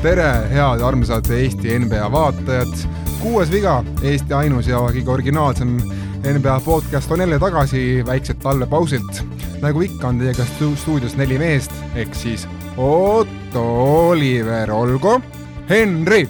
[0.00, 2.72] tere, head armsad Eesti NBA vaatajad.
[3.20, 5.76] kuues viga, Eesti ainus ja kõige originaalsem
[6.24, 9.22] NBA podcast on jälle tagasi väikselt talvepausilt.
[9.60, 13.64] nagu ikka on teiega stu stuudios neli meest ehk siis Otto,
[14.08, 15.20] Oliver Olgo,
[15.68, 16.28] Henri,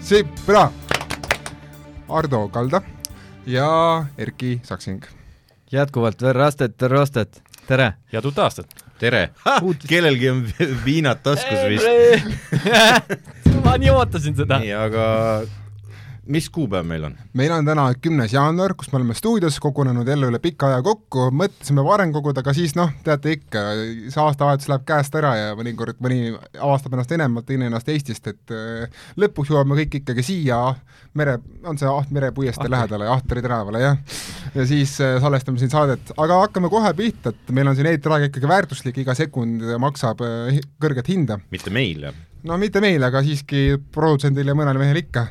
[0.00, 0.70] Sipra,
[2.08, 2.82] Ardo Kalda
[3.46, 5.25] ja Erki Saksing.
[5.76, 7.92] Jätkuvalt veel rastet, rastet, tere!
[8.12, 8.84] head uut aastat!
[9.00, 9.28] tere!
[9.88, 10.42] kellelgi on
[10.84, 11.86] viinad taskus vist.
[13.64, 14.60] ma nii ootasin seda.
[14.62, 15.06] nii, aga
[16.26, 17.14] mis kuupäev meil on?
[17.36, 21.28] meil on täna kümnes jaanuar, kus me oleme stuudios kogunenud jälle üle pika aja kokku,
[21.34, 23.62] mõtlesime varem koguda, aga siis noh, teate ikka,
[24.10, 28.54] see aastavahetus läheb käest ära ja mõnikord mõni avastab ennast Venemaalt, teine ennast Eestist, et
[28.54, 30.60] äh, lõpuks jõuame kõik ikkagi siia
[31.16, 34.22] mere, on see Aht mere puiestee lähedale, Ahtri tänavale, jah.
[34.54, 38.30] ja siis äh, salvestame siin saadet, aga hakkame kohe pihta, et meil on siin eetriaeg
[38.30, 41.40] ikkagi väärtuslik, iga sekund maksab äh, kõrget hinda.
[41.54, 42.24] mitte meil, jah?
[42.46, 45.28] No mitte meil, aga siiski produtsendil ja mõnel mehel ikka.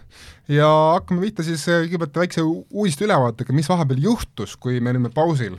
[0.51, 5.55] ja hakkame pihta siis kõigepealt väikse uudiste ülevaatega, mis vahepeal juhtus, kui me olime pausil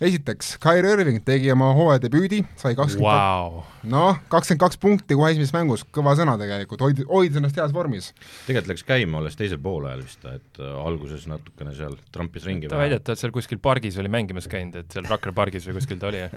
[0.00, 3.60] esiteks, Kyrie Irving tegi oma hooaja debüüdi, sai kakskümmend wow.
[3.92, 8.10] noh, kakskümmend kaks punkti kohe esimeses mängus, kõva sõna tegelikult, hoid-, hoidis ennast heas vormis.
[8.46, 12.70] tegelikult läks käima alles teisel poolajal vist, et äh, alguses natukene seal trampis ringi.
[12.72, 16.00] ta väidab, et seal kuskil pargis oli mängimas käinud, et seal Rakvere pargis või kuskil
[16.00, 16.24] ta oli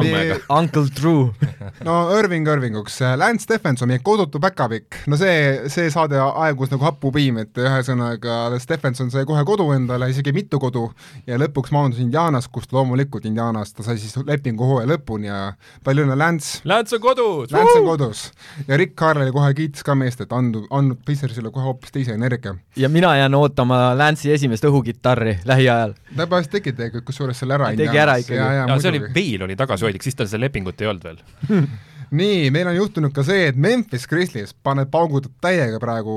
[0.00, 0.40] Me...
[0.48, 1.32] Uncle Drew.
[1.84, 7.42] No Irving Irvinguks, Lance Stephenson, meie kodutu päkapikk, no see, see saade aegus nagu hapupiim,
[7.42, 10.86] et ühesõnaga Stephenson sai kohe kodu endale, isegi mitu kodu,
[11.26, 15.40] ja lõpuks maandus Indianas, kust loomulikult Indianas ta sai siis lepingu hooaja lõpuni ja
[15.84, 16.62] palju õnne, Lance!
[16.68, 17.52] Lance on kodus!
[17.54, 18.24] Lance on kodus!
[18.68, 22.54] ja Rick Carlile kohe kiitis ka meest, et andnud, andnud Pacersile kohe hoopis teise energia.
[22.76, 25.96] ja mina jään ootama Lance'i esimest õhukitarri lähiajal.
[26.16, 27.72] ta pärast tegi tegelikult kusjuures selle ära.
[27.76, 28.40] tegi ära ikkagi.
[28.40, 31.24] ja, ja, see oli, Veil oli tagasihoidlik, siis tal seda lepingut ei olnud veel
[32.12, 36.14] nii, meil on juhtunud ka see, et Memphis Grizzlies paneb, paugutab täiega praegu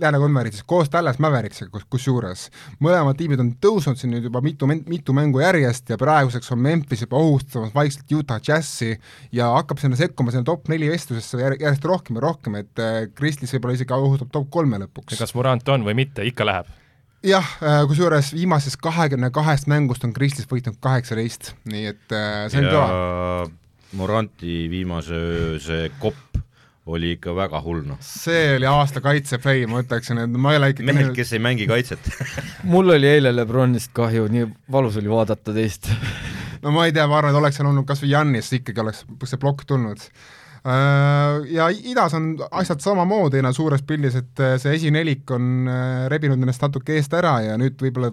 [0.00, 2.46] Lääne konverentsis koos Dallas Mavericks'iga kus, kusjuures.
[2.84, 7.04] mõlemad tiimid on tõusnud siin nüüd juba mitu, mitu mängu järjest ja praeguseks on Memphis
[7.04, 8.94] juba ohustamas vaikselt Utah Jazzi
[9.32, 13.52] ja hakkab sinna sekkuma sinna top neli vestlusesse järjest rohkem ja rohkem, et äh, Grizzlies
[13.56, 15.18] võib-olla isegi ohustab top kolme lõpuks.
[15.20, 16.72] kas Morant on või mitte, ikka läheb
[17.26, 22.62] jah, äh, kusjuures viimasest kahekümne kahest mängust on Kristis võitnud kaheksateist, nii et äh, see
[22.62, 23.48] on kõva
[23.96, 26.16] Moranti viimase öö see kopp
[26.88, 27.98] oli ikka väga hull, noh.
[28.00, 31.66] see oli aasta kaitseplay, ma ütleksin, et ma ei ole ikka mehelt, kes ei mängi
[31.68, 32.08] kaitset
[32.72, 35.90] mul oli eile Lebronist kahju, nii valus oli vaadata teist
[36.64, 39.04] no ma ei tea, ma arvan, et oleks seal olnud kas või Jannis, ikkagi oleks
[39.28, 40.08] see plokk tulnud
[40.66, 46.06] Äh, ja idas on asjad samamoodi no suures pildis, et äh, see esinelik on äh,
[46.10, 48.10] rebinud ennast natuke eest ära ja nüüd võib-olla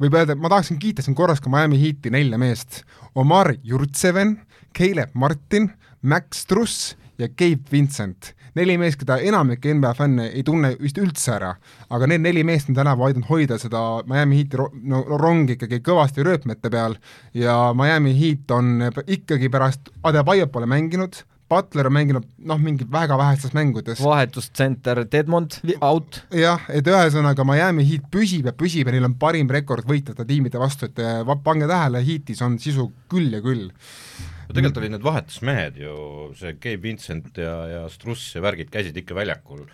[0.00, 2.84] võib öelda, et ma tahaksin kiita siin korras ka Miami Heati nelja meest.
[3.18, 4.36] Omar Jurtseven,
[4.76, 5.70] Caleb Martin,
[6.02, 8.34] Max Truss ja Gabe Vincent.
[8.54, 11.52] neli meest, keda enamik NBA fänne ei tunne vist üldse ära,
[11.94, 15.78] aga need neli meest on tänavu aidanud hoida seda Miami Heati ro no, rongi ikkagi
[15.86, 16.96] kõvasti rööpmete peal.
[17.34, 23.16] Ja Miami Heat on ikkagi pärast Adebayo pole mänginud, Butler on mänginud noh, mingi väga
[23.18, 24.00] vähestes mängudes.
[24.04, 26.22] vahetustsenter Dedmond out.
[26.34, 30.60] jah, et ühesõnaga Miami Heat püsib ja püsib ja neil on parim rekord võitjate tiimide
[30.62, 33.66] vastu, et eh, pange tähele, Heatis on sisu küll ja küll.
[33.70, 35.94] no tegelikult olid need vahetusmehed ju,
[36.38, 39.64] see Gabe Vincent ja, ja Struss ja värgid käisid ikka väljakul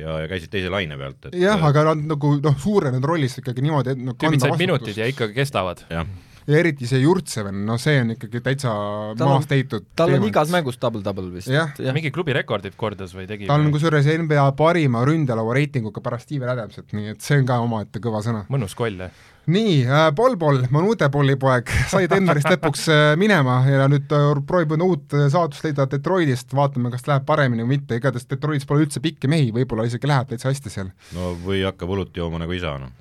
[0.00, 3.64] ja, ja käisid teise laine pealt, et jah, aga nad nagu noh, suurenenud rollis ikkagi
[3.64, 5.86] niimoodi, et noh, tüübid said minutid ja ikkagi kestavad.
[5.92, 6.06] jah
[6.46, 8.72] ja eriti see Jurtseven, no see on ikkagi täitsa
[9.20, 11.52] maast leitud tal on igas mängus double-double vist.
[11.94, 13.50] mingi klubi rekordit kordas või tegi?
[13.50, 17.60] ta on kusjuures NBA parima ründelaua reitinguga pärast Steven Adamsit, nii et see on ka
[17.62, 18.46] omaette kõva sõna.
[18.52, 23.88] mõnus koll, jah nii äh,, Bol-Bol, Manute Bolli poeg, sai Denverist lõpuks äh, minema ja
[23.90, 24.12] nüüd
[24.46, 28.84] proovib uut äh, saatust leida Detroitist, vaatame, kas läheb paremini või mitte, igatahes Detroitis pole
[28.86, 30.92] üldse pikki mehi, võib-olla isegi läheb täitsa hästi seal.
[31.16, 32.92] no või hakkab õlut jooma nagu isa, noh.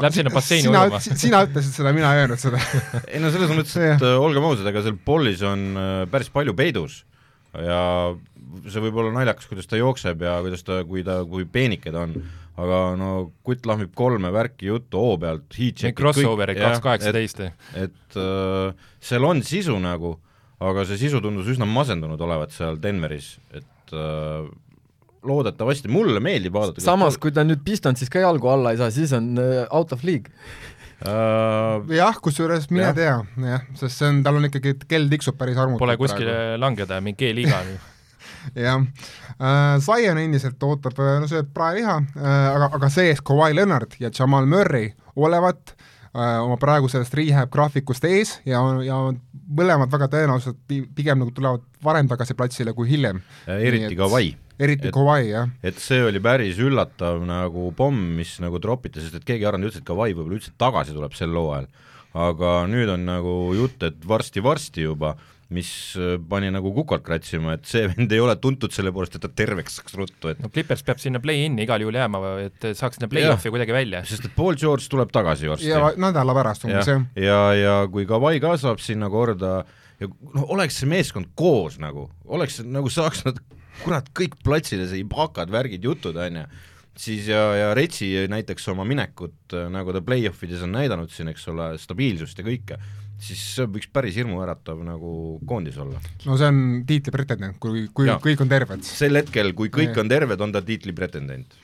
[0.00, 1.02] Läheb sinna basseini ujuma.
[1.04, 2.62] sina ütlesid seda, mina ei öelnud seda.
[3.10, 5.68] Ei no selles mõttes, et olgem ausad, ega seal Bollis on
[6.10, 7.02] päris palju peidus
[7.56, 7.82] ja
[8.66, 12.04] see võib olla naljakas, kuidas ta jookseb ja kuidas ta, kui ta, kui peenike ta
[12.06, 12.16] on
[12.56, 13.10] aga no
[13.46, 17.42] kutt lahmib kolme värki juttu hoo pealt, heat-check'id crossover'id kaks kaheksateist.
[17.76, 20.16] et äh, seal on sisu nagu,
[20.60, 24.46] aga see sisu tundus üsna masendunud olevat seal Denveris, et äh,
[25.26, 29.12] loodetavasti, mulle meeldib vaadata samas, kui ta nüüd Pistonsis ka jalgu alla ei saa, siis
[29.16, 30.32] on äh, out of league
[30.96, 35.58] Uh, jah, kusjuures mine tea, jah, sest see on, tal on ikkagi, kell tiksub päris
[35.60, 35.82] armutult.
[35.82, 36.60] Pole kuskile praegu.
[36.62, 37.58] langeda, mingi G-liiga
[38.54, 38.80] jah
[39.40, 44.10] äh,, Zion endiselt ootab, äh, no sööb praeliha äh,, aga, aga sees Kawhi Leonard ja
[44.18, 45.74] Jamal Murray olevat
[46.14, 48.98] äh, oma praegu sellest rehab graafikust ees ja, ja
[49.46, 53.20] mõlemad väga tõenäoliselt pi- pigem nagu tulevad varem tagasi platsile kui hiljem.
[53.46, 54.32] eriti Kawhi.
[54.58, 55.48] eriti Et- Kawhi, jah.
[55.62, 59.68] et see oli päris üllatav nagu pomm, mis nagu tropiti, sest et keegi ei arvanud
[59.70, 61.68] üldse, et Kawhi võib-olla üldse tagasi tuleb sel hooajal.
[62.16, 65.10] aga nüüd on nagu jutt, et varsti-varsti juba,
[65.54, 65.70] mis
[66.00, 69.30] äh, pani nagu kukalt kratsima, et see vend ei ole tuntud selle poolest, et ta
[69.30, 73.10] terveks saaks ruttu, et no Clippers peab sinna play-in'i igal juhul jääma, et saaks sinna
[73.12, 74.04] play-off'i kuidagi välja.
[74.08, 75.70] sest et Paul George tuleb tagasi varsti.
[75.70, 77.04] ja nädala pärast umbes, jah.
[77.14, 79.60] ja, ja, ja kui Kawhi ka saab sinna korda
[80.00, 83.40] ja noh, oleks see meeskond koos nagu, oleks nagu saaks nad
[83.82, 86.44] kurat kõik platsile, see Ibakad, värgid, jutud, on ju,
[86.96, 91.44] siis ja, ja Retsi näiteks oma minekut, nagu ta play-off ides on näidanud siin, eks
[91.52, 92.80] ole, stabiilsust ja kõike,
[93.22, 95.12] siis see võiks päris hirmuäratav nagu
[95.48, 96.00] koondis olla.
[96.26, 98.18] no see on tiitli pretendent, kui, kui Jaa.
[98.22, 98.84] kõik on terved.
[98.86, 100.02] sel hetkel, kui kõik Jah.
[100.04, 101.56] on terved, on ta tiitli pretendent.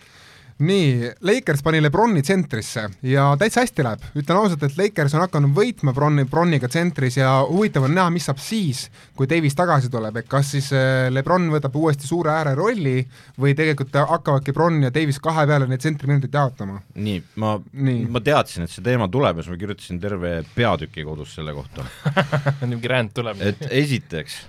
[0.58, 5.54] Nii, Lakers pani Lebroni tsentrisse ja täitsa hästi läheb, ütlen ausalt, et Lakers on hakanud
[5.56, 8.84] võitma Bronni, Bronniga tsentris ja huvitav on näha, mis saab siis,
[9.16, 13.00] kui Davis tagasi tuleb, et kas siis äh, Lebron võtab uuesti suure ääre rolli
[13.40, 16.81] või tegelikult hakkavadki Bronn ja Davis kahe peale neid tsentriminutid jaotama.
[16.94, 18.06] nii, ma, Nii.
[18.12, 21.87] ma teadsin, et see teema tuleb ja siis ma kirjutasin terve peatüki kodus selle kohta
[22.70, 23.40] mingi ränd tuleb.
[23.40, 24.43] et esiteks,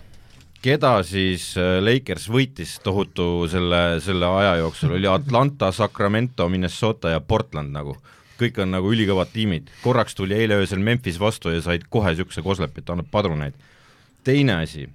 [0.64, 7.22] keda siis äh, Lakers võitis tohutu selle, selle aja jooksul, oli Atlanta, Sacramento, Minnesota ja
[7.22, 7.98] Portland nagu.
[8.34, 12.42] kõik on nagu ülikõvad tiimid, korraks tuli eile öösel Memphis vastu ja said kohe niisuguse
[12.44, 13.54] koslepi, et annab padruneid.
[14.24, 14.88] teine asi,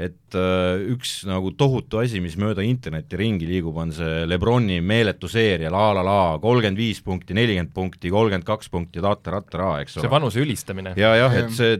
[0.00, 5.28] et äh, üks nagu tohutu asi, mis mööda internetti ringi liigub, on see Lebroni meeletu
[5.28, 10.08] seeria la la la, kolmkümmend viis punkti, nelikümmend punkti, kolmkümmend kaks punkti, taata-ratta-ra, eks ole
[10.08, 10.96] see vanuse ülistamine.
[10.96, 11.76] ja jah, et see,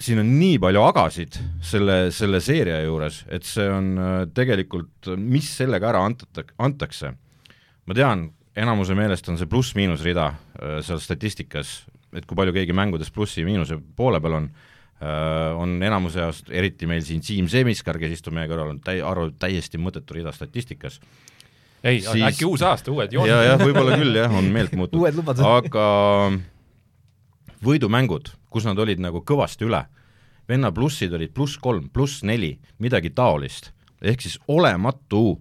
[0.00, 5.48] siin on nii palju agasid selle, selle seeria juures, et see on äh, tegelikult, mis
[5.60, 7.12] sellega ära antate, antakse.
[7.86, 11.82] ma tean, enamuse meelest on see pluss-miinus rida äh, seal statistikas,
[12.16, 14.50] et kui palju keegi mängudes plussi-miinuse poole peal on,
[15.56, 19.36] on enamuse jaoks, eriti meil siin Siim Semiskar, kes istub meie kõrval, on täi-, arvab
[19.40, 20.98] täiesti mõttetu rida statistikas.
[21.84, 23.30] ei Siis- äkki uus aasta, uued jooned.
[23.30, 25.46] ja, jah, võib-olla küll jah, on meelt lubadused.
[25.46, 25.86] aga
[27.64, 29.84] võidumängud, kus nad olid nagu kõvasti üle,
[30.48, 33.70] venna plussid olid pluss kolm, pluss neli, midagi taolist,
[34.02, 35.40] ehk siis olematu,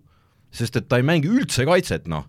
[0.52, 2.28] sest et ta ei mängi üldse kaitset, noh.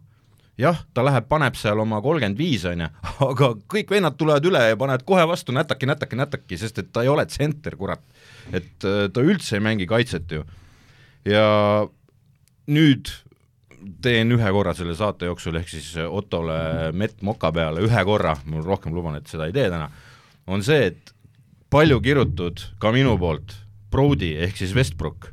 [0.60, 2.90] jah, ta läheb, paneb seal oma kolmkümmend viis, on ju,
[3.30, 7.04] aga kõik vennad tulevad üle ja panevad kohe vastu nätaki, nätaki, nätaki, sest et ta
[7.04, 8.04] ei ole tsenter, kurat.
[8.52, 10.44] et äh, ta üldse ei mängi kaitset ju.
[11.24, 11.48] ja
[12.70, 13.10] nüüd
[14.02, 18.62] teen ühe korra selle saate jooksul, ehk siis Ottole mett moka peale ühe korra, ma
[18.64, 19.88] rohkem luban, et seda ei tee täna,
[20.50, 21.14] on see, et
[21.70, 23.54] palju kirutud ka minu poolt
[23.90, 25.30] Brody ehk siis Westbrook,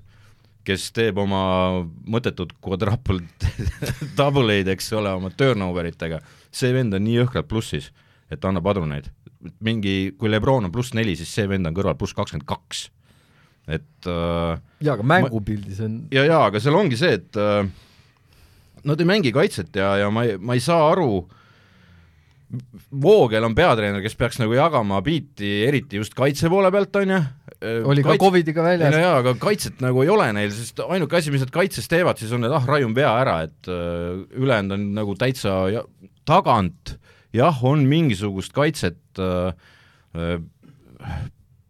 [0.67, 3.21] kes teeb oma mõttetut quadruple
[4.19, 6.19] double eid, eks ole, oma turnover itega,
[6.51, 7.91] see vend on nii jõhkralt plussis,
[8.33, 9.11] et annab padruneid.
[9.61, 12.87] mingi, kui Lebron on pluss neli, siis see vend on kõrval pluss kakskümmend kaks.
[13.67, 17.67] et äh, jaa, aga mängupildis on ja, ja aga seal ongi see, et äh,
[18.87, 21.11] nad ei mängi kaitset ja, ja ma ei, ma ei saa aru,
[22.95, 27.17] Voogel on peatreener, kes peaks nagu jagama biiti, eriti just kaitse poole pealt, on ju.
[27.91, 29.03] oli ka Covidiga ei no väljas.
[29.03, 32.31] jaa, aga kaitset nagu ei ole neil, sest ainuke asi, mis nad kaitses teevad, siis
[32.37, 35.83] on, et ah, raiun pea ära, et äh, ülejäänud on nagu täitsa ja,
[36.27, 36.95] tagant,
[37.35, 39.51] jah, on mingisugust kaitset äh,
[40.15, 41.19] äh,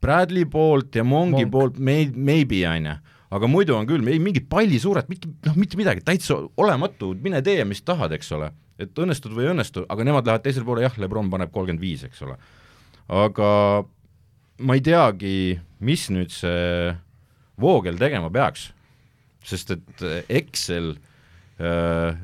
[0.04, 1.56] Bradley poolt ja Mongi Monk.
[1.56, 2.98] poolt may, maybe, on ju
[3.34, 7.64] aga muidu on küll, ei mingit pallisuuret, mitte, noh, mitte midagi, täitsa olematu, mine tee,
[7.68, 8.52] mis tahad, eks ole.
[8.78, 12.04] et õnnestud või ei õnnestu, aga nemad lähevad teisele poole, jah, Lebron paneb kolmkümmend viis,
[12.06, 12.38] eks ole.
[13.10, 13.50] aga
[14.62, 16.94] ma ei teagi, mis nüüd see
[17.58, 18.68] Voogel tegema peaks,
[19.48, 20.92] sest et Excel
[21.58, 22.20] äh,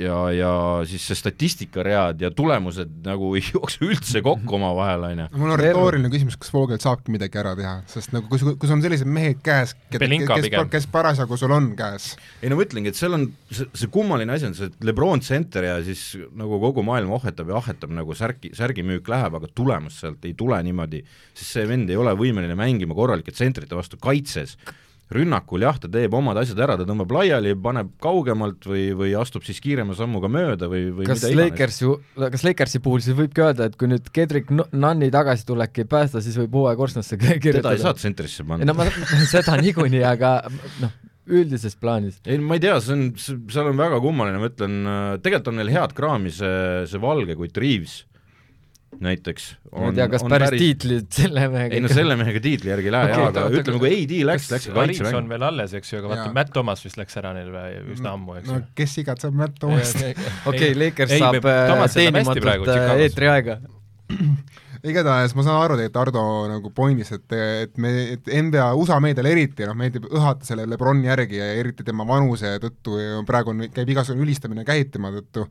[0.00, 0.50] ja, ja
[0.88, 5.28] siis see statistikaread ja tulemused nagu ei jookse üldse kokku omavahel, on ju.
[5.40, 8.76] mul on retooriline küsimus, kas Voogel saabki midagi ära teha, sest nagu kui, kui sul
[8.76, 12.12] on sellised mehed käes, kes, kes parasjagu sul on käes,
[12.42, 15.24] ei no ma ütlengi, et seal on, see, see kummaline asi on see, et Lebron
[15.24, 20.04] tsenter ja siis nagu kogu maailm ohhetab ja ahhetab, nagu särki, särgimüük läheb, aga tulemust
[20.04, 24.58] sealt ei tule niimoodi, sest see vend ei ole võimeline mängima korralike tsentrite vastu kaitses.
[25.12, 29.44] Rünnakul jah, ta teeb omad asjad ära, ta tõmbab laiali, paneb kaugemalt või, või astub
[29.46, 31.22] siis kiirema sammuga mööda või, või kas.
[31.30, 35.82] Lakers ju, kas Lakersi puhul siis võibki öelda, et kui nüüd Kedrik N- Nunni tagasitulek
[35.84, 37.58] ei päästa, siis võib hooaja korstnasse kirjutada?
[37.60, 38.88] teda ei saa tsentrisse panna no ma,
[39.34, 40.32] seda niikuinii, aga
[40.82, 42.18] noh, üldises plaanis.
[42.26, 44.76] ei ma ei tea, see on, seal on väga kummaline, ma ütlen,
[45.22, 46.58] tegelikult on neil head kraami see,
[46.90, 48.00] see valge kui Reaves
[49.00, 49.46] näiteks.
[49.72, 52.88] ma ei tea, kas päris, päris tiitlit selle mehega ei no selle mehega tiitli järgi
[52.90, 55.32] ei lähe Okei, jaa, aga oota, ütleme, kui AD läks, läks ka Ariks on kaitsemäng.
[55.34, 56.26] veel alles, eks ju, aga vaata.
[56.38, 57.50] Matt Thomas vist läks ära neil
[57.94, 58.66] üsna ammu, eks no ju.
[58.80, 60.04] kes igatseb Matt Thomast.
[60.52, 63.60] okei, Lakers ei, saab äh, teenimatult eetriaega.
[64.90, 69.32] Igatahes ma saan aru tegelikult Ardo nagu pointist, et, et me, et NBA USA meediale
[69.34, 73.64] eriti noh, meeldib õhata selle Lebroni järgi ja eriti tema vanuse tõttu ja praegu on,
[73.72, 75.46] käib igasugune ülistamine käitema tõttu,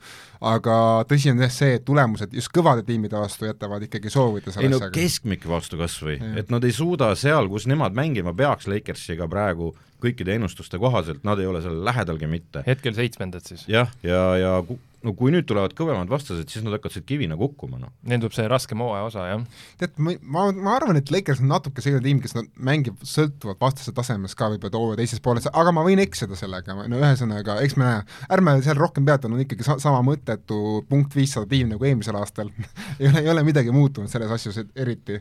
[0.51, 0.77] aga
[1.10, 4.82] tõsi on jah see, et tulemused just kõvade tiimide vastu jätavad ikkagi soovida ei no
[4.94, 9.74] keskmike vastu kas või, et nad ei suuda seal, kus nemad mängima peaks Lakersiga praegu
[10.06, 12.63] kõikide ennustuste kohaselt, nad ei ole seal lähedalgi mitte.
[12.68, 13.65] hetkel seitsmendad siis?
[13.72, 17.38] jah, ja, ja, ja no kui nüüd tulevad kõvemad vastased, siis nad hakkavad sealt kivina
[17.38, 17.91] kukkuma, noh.
[18.09, 19.43] Neil tuleb see raskem hooaja osa, jah.
[19.79, 23.62] tead, ma, ma, ma arvan, et Lakers on natuke selline tiim, kes nad mängib sõltuvalt
[23.62, 27.77] vastase tasemest ka võib-olla too teises pooles, aga ma võin eksida sellega, no ühesõnaga, eks
[27.81, 27.91] me
[28.33, 32.50] ärme seal rohkem peatume, on ikkagi sa-, sama mõttetu punkt viissada tiim nagu eelmisel aastal
[33.00, 35.19] ei ole, ei ole midagi muutunud selles asjas eriti.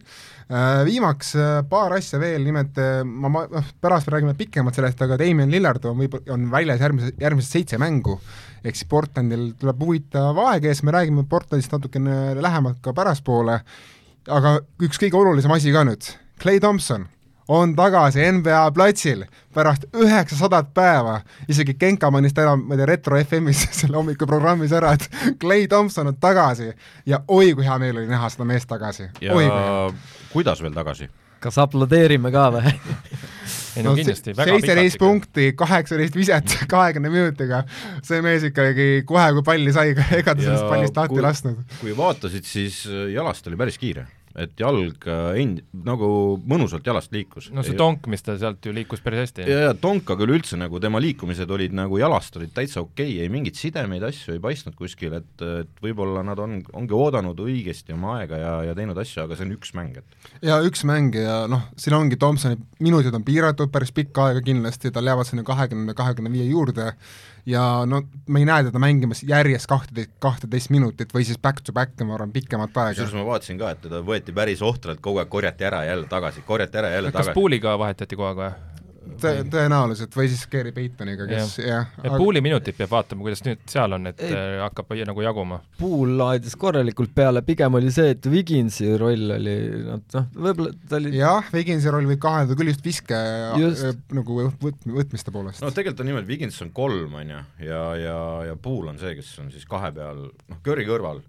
[0.49, 5.05] Äh, viimaks äh, paar asja veel, nimelt äh, ma, ma, noh, pärast räägime pikemalt sellest,
[5.05, 8.19] aga Damien Lillard on võib-olla, on väljas järgmise, järgmised seitse mängu
[8.65, 13.59] ehk siis Portlandil tuleb huvitav aeg ees, me räägime Portlandist natukene lähemalt ka pärastpoole,
[14.29, 16.09] aga üks kõige olulisem asi ka nüüd,
[16.41, 17.07] Clay Thompson
[17.49, 23.19] on tagasi NBA platsil pärast üheksasadat päeva, isegi Genka mainis täna, ma ei tea, Retro
[23.21, 26.73] FM-is selle hommikuprogrammis ära, et Clay Thompson on tagasi.
[27.07, 29.11] Ja oi kui hea meel oli näha seda meest tagasi.
[29.21, 29.37] ja
[30.33, 31.11] kuidas veel tagasi?
[31.45, 32.71] kas aplodeerime ka või
[33.75, 37.65] ei no, no kindlasti, väga seitseteist punkti, kaheksateist viset kahekümne minutiga,
[38.07, 41.79] see mees ikkagi kohe, kui palli sai, ega ta sellest pallist lahti lasknud.
[41.81, 46.09] kui vaatasid, siis jalast oli päris kiire et jalg äh, end-, nagu
[46.51, 47.51] mõnusalt jalast liikus.
[47.55, 49.47] no see tonk, mis ta sealt ju liikus päris hästi.
[49.47, 53.21] ja, ja tonka küll üldse nagu tema liikumised olid nagu jalast olid täitsa okei okay,,
[53.23, 57.95] ei mingeid sidemeid, asju ei paistnud kuskil, et, et võib-olla nad on, ongi oodanud õigesti
[57.95, 61.15] oma aega ja, ja teinud asju, aga see on üks mäng, et ja üks mäng
[61.15, 65.47] ja noh, siin ongi Thompsoni minutid on piiratud päris pikka aega kindlasti, tal jäävad sinna
[65.47, 66.91] kahekümne, kahekümne viie juurde
[67.47, 71.73] ja no me ei näe teda mängimas järjest kahteteist, kahteteist minutit või siis back to
[71.77, 72.95] back, ma arvan, pikemat aega.
[72.97, 76.09] kusjuures ma vaatasin ka, et teda võeti päris ohtralt, kogu aeg korjati ära ja jälle
[76.11, 77.35] tagasi, korjati ära ja jälle kas tagasi.
[77.35, 78.53] kas Pooliga vahetati kogu aeg või?
[79.21, 81.81] Tõ-, tõenäoliselt, või siis Gary Paytoniga, kes jah ja.
[82.01, 82.19] et aga...
[82.21, 85.61] Pooli minutit peab vaatama, kuidas nüüd seal on, et ei, äh, hakkab nagu jaguma.
[85.79, 90.01] Pool laadis korralikult peale, pigem oli see, et Wiginsi roll oli noh,
[90.33, 93.19] võib-olla ta oli jah, Wiginsi roll võib kahelda küll just viske
[93.61, 93.85] just.
[93.91, 95.63] Äh, nagu võt-, võtmiste poolest.
[95.65, 98.19] no tegelikult on niimoodi, Wigins on kolm, on ju, ja, ja,
[98.51, 101.23] ja Pool on see, kes on siis kahe peal, noh, Curry kõrval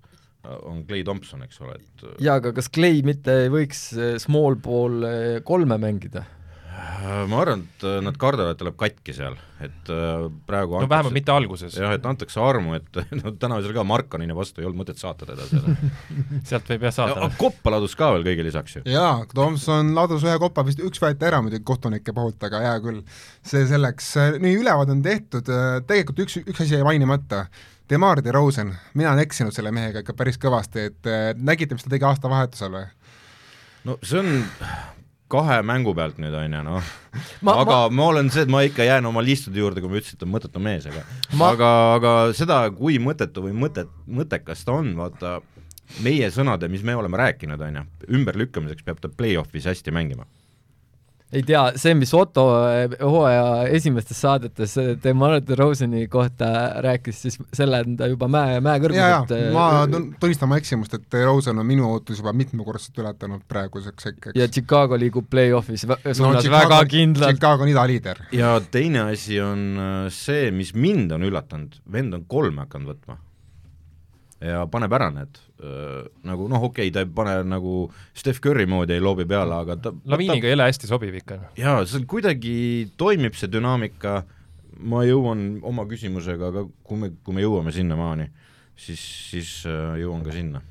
[0.70, 3.88] on Clay Thompson, eks ole, et jaa, aga kas Clay mitte ei võiks
[4.22, 6.22] small ball kolme mängida?
[6.76, 10.74] Äh, ma arvan, et äh, nad kardavad, et ta läheb katki seal, et äh, praegu
[10.74, 11.76] no antakse, vähemalt mitte alguses.
[11.80, 15.28] jah, et antakse armu, et no täna seal ka Markanini vastu ei olnud mõtet saata
[15.30, 15.70] teda seal
[16.50, 17.30] sealt võib jah saada.
[17.40, 18.84] koppa ladus ka veel kõige lisaks ju.
[18.92, 23.06] jaa, Tomson ladus ühe kopa, vist üks võeti ära muidugi kohtunike poolt, aga hea küll.
[23.46, 24.12] see selleks,
[24.44, 25.54] nii ülevaade on tehtud,
[25.88, 27.46] tegelikult üks, üks asi jäi mainimata,
[27.90, 32.10] Demar DeRozan, mina olen eksinud selle mehega ikka päris kõvasti, et nägite, mis ta tegi
[32.10, 32.86] aastavahetusel või?
[33.86, 34.32] no see on
[35.32, 36.94] kahe mängu pealt nüüd, on ju, noh.
[37.56, 37.96] aga ma...
[37.98, 40.28] ma olen see, et ma ikka jään oma liistude juurde, kui ma ütlesin, et ta
[40.28, 41.04] on mõttetu mees, aga
[41.40, 41.52] ma...
[41.56, 45.40] aga, aga seda, kui mõttetu või mõtet, mõttekas ta on, vaata,
[46.06, 47.86] meie sõnade, mis me oleme rääkinud, on ju,
[48.20, 50.30] ümberlükkamiseks peab ta play-off'is hästi mängima
[51.34, 56.50] ei tea, see, mis Otto eh, hooaja esimestes saadetes eh, Demar DeRozani kohta
[56.86, 61.60] rääkis, siis selle on ta juba mäe, mäekõrguselt eh, ma tunnistan oma eksimust, et DeRozan
[61.62, 64.38] on minu ootus juba mitmekordselt ületanud praeguseks hetkeks.
[64.38, 67.40] ja Chicago liigub play-off'is suunas no, väga kindlalt.
[67.40, 68.22] Chicago on idaliider.
[68.36, 69.66] ja teine asi on
[70.14, 73.20] see, mis mind on üllatanud, vend on kolme hakanud võtma
[74.46, 77.76] ja paneb ära need äh, nagu noh, okei okay,, ta ei pane nagu
[78.14, 81.40] Steph Curry moodi ei loobi peale, aga ta laviiniga ei ole hästi sobiv ikka.
[81.60, 82.56] jaa, seal kuidagi
[82.98, 84.22] toimib see dünaamika,
[84.84, 88.30] ma jõuan oma küsimusega, aga kui me, kui me jõuame sinnamaani,
[88.76, 90.64] siis, siis äh, jõuan ka sinna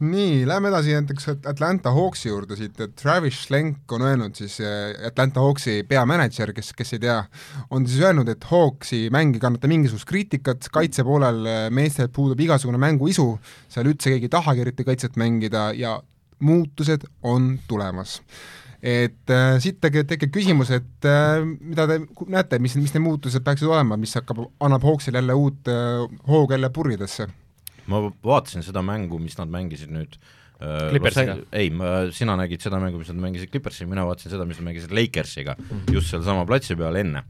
[0.00, 4.94] nii, lähme edasi näiteks Atlanta Hawksi juurde siit, et Travis Schlenk on öelnud siis, eh,
[5.06, 7.18] Atlanta Hawksi peamänedžer, kes, kes ei tea,
[7.70, 12.40] on siis öelnud, et Hawksi mäng ei kannata mingisugust kriitikat, kaitse poolel eh, meestel puudub
[12.40, 13.26] igasugune mänguisu,
[13.68, 15.98] seal üldse keegi ei tahagi eriti kaitset mängida ja
[16.40, 18.20] muutused on tulemas.
[18.80, 21.98] Et äh, siit tekib, küsimus, et äh, mida te
[22.32, 26.56] näete, mis, mis need muutused peaksid olema, mis hakkab, annab Hawksile jälle uut äh, hoogu
[26.56, 27.28] jälle purridesse
[27.90, 30.16] ma vaatasin seda mängu, mis nad mängisid nüüd
[30.60, 31.38] äh, Clippersiga?
[31.56, 34.68] ei, ma, sina nägid seda mängu, mis nad mängisid Clippersiga, mina vaatasin seda, mis nad
[34.70, 35.94] mängisid Lakersiga mm, -hmm.
[35.94, 37.24] just sealsama platsi peal enne.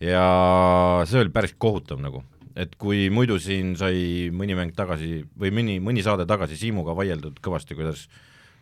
[0.00, 2.22] ja see oli päris kohutav nagu,
[2.56, 7.40] et kui muidu siin sai mõni mäng tagasi või mõni, mõni saade tagasi Siimuga vaieldud
[7.40, 8.08] kõvasti, kuidas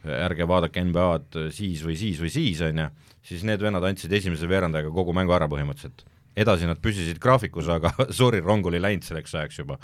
[0.04, 2.88] ärge vaadake NBA-d siis või siis või siis, on ju,
[3.24, 6.04] siis need vennad andsid esimese veerandajaga kogu mängu ära põhimõtteliselt.
[6.36, 9.78] edasi nad püsisid graafikus, aga sorry, rong oli läinud selleks ajaks juba.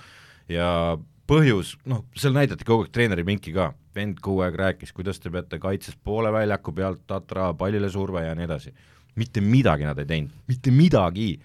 [0.48, 0.98] ja
[1.30, 5.30] põhjus, noh, seal näidati kogu aeg treeneri pinki ka, vend kogu aeg rääkis, kuidas te
[5.32, 8.74] peate kaitses poole väljaku pealt, tatra, pallile surve ja nii edasi.
[9.18, 11.40] mitte midagi nad ei teinud, mitte midagi.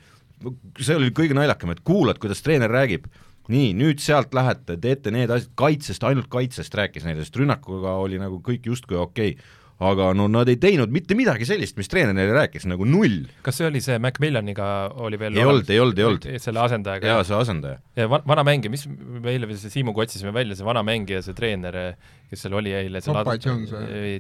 [0.80, 3.08] see oli kõige naljakam, et kuulad, kuidas treener räägib,
[3.48, 8.20] nii, nüüd sealt lähete, teete need asjad, kaitsest, ainult kaitsest rääkis neile, sest rünnakuga oli
[8.20, 9.38] nagu kõik justkui okei.
[9.38, 13.25] okay aga no nad ei teinud mitte midagi sellist, mis treener neile rääkis, nagu null.
[13.44, 14.67] kas see oli see Macmillaniga
[15.03, 16.27] oli veel ei olnud, ei olnud, ei olnud.
[16.39, 17.10] selle asendajaga?
[17.12, 17.82] jaa, see asendaja.
[18.00, 21.36] ja va-, vana mängija, mis me eile veel Siimuga otsisime välja, see vana mängija, see
[21.36, 21.79] treener,
[22.32, 24.15] kes seal oli eile, see Papa Jones või?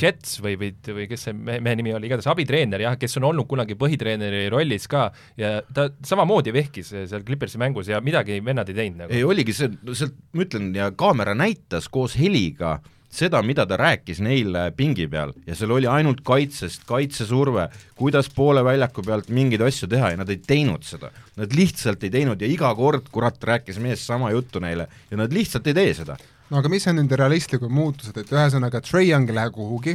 [0.00, 3.28] Jets või, või, või kes see mehe, mehe nimi oli, igatahes abitreener jah, kes on
[3.28, 8.72] olnud kunagi põhitreeneri rollis ka ja ta samamoodi vehkis seal Clippersi mängus ja midagi vennad
[8.72, 9.12] ei teinud nagu.
[9.12, 12.78] ei oligi see, sealt ma ütlen, ja kaamera näitas koos heliga
[13.14, 17.68] seda, mida ta rääkis neile pingi peal ja seal oli ainult kaitsest, kaitsesurve,
[17.98, 21.12] kuidas poole väljaku pealt mingeid asju teha ja nad ei teinud seda.
[21.38, 25.32] Nad lihtsalt ei teinud ja iga kord, kurat, rääkis mees sama juttu neile ja nad
[25.34, 26.18] lihtsalt ei tee seda
[26.50, 29.94] no aga mis on nende realistlikud muutused, et ühesõnaga Trey Young ei lähe kuhugi,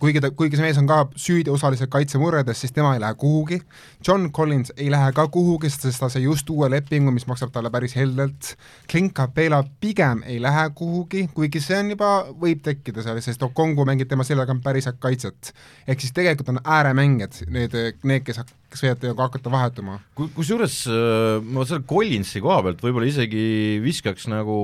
[0.00, 3.60] kuigi ta, kuigi see mees on ka süüdi osaliselt kaitsemurredes, siis tema ei lähe kuhugi,
[4.06, 7.72] John Collins ei lähe ka kuhugi, sest ta sai just uue lepingu, mis maksab talle
[7.72, 8.54] päris heldelt,
[8.90, 13.84] Clint Capela pigem ei lähe kuhugi, kuigi see on juba, võib tekkida seal, sest Okongu
[13.88, 15.52] mängib tema selja tagant päris head kaitset.
[15.86, 18.40] ehk siis tegelikult on ääremängijad need, need, kes
[18.70, 19.98] kes võivad nagu hakata vahetuma.
[20.36, 24.56] Kusjuures äh, ma selle Collinsi koha pealt võib-olla isegi viskaks nagu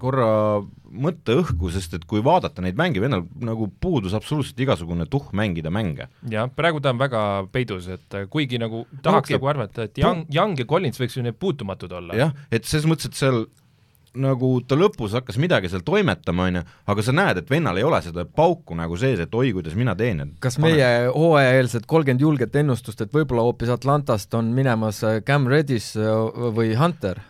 [0.00, 0.31] korra
[0.92, 5.72] mõtte õhku, sest et kui vaadata neid mänge, vennal nagu puudus absoluutselt igasugune tuhh mängida
[5.72, 6.08] mänge.
[6.28, 7.22] jah, praegu ta on väga
[7.52, 9.38] peidus, et kuigi nagu tahaks okay.
[9.38, 12.18] nagu arvata, et Young, Young ja Collins võiks ju need puutumatud olla.
[12.18, 13.46] jah, et selles mõttes, et seal
[14.18, 16.62] nagu ta lõpus hakkas midagi seal toimetama, on ju,
[16.92, 19.94] aga sa näed, et vennal ei ole seda pauku nagu sees, et oi, kuidas mina
[19.96, 20.34] teen.
[20.42, 20.76] kas panen.
[20.76, 27.22] meie hooajaeelsed kolmkümmend julget ennustust, et võib-olla hoopis Atlantast on minemas Cam Redis või Hunter?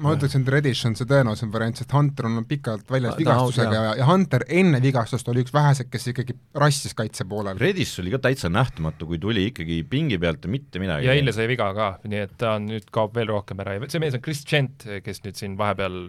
[0.00, 3.92] Ma ütleksin, et Reddish on see tõenäolisem variant, sest Hunter on pikalt väljas vigastusega ja,
[4.00, 7.60] ja Hunter enne vigastust oli üks väheseid, kes ikkagi rassis kaitse poolel.
[7.60, 11.08] Reddish oli ka täitsa nähtamatu, kui tuli ikkagi pingi pealt ja mitte midagi.
[11.08, 14.02] ja eile sai viga ka, nii et ta nüüd kaob veel rohkem ära ja see
[14.02, 16.00] mees on Chris Gent, kes nüüd siin vahepeal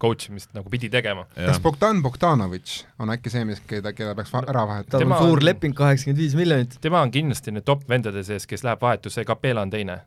[0.00, 1.26] coach imist nagu pidi tegema.
[1.34, 4.92] kas Bogdan Bogdanovitš on äkki see mees, keda, keda peaks ära vahetama?
[4.98, 6.78] tal on suur on, leping, kaheksakümmend viis miljonit.
[6.84, 10.02] tema on kindlasti nüüd top vendade sees, kes läheb vahetusse, Capela on teine,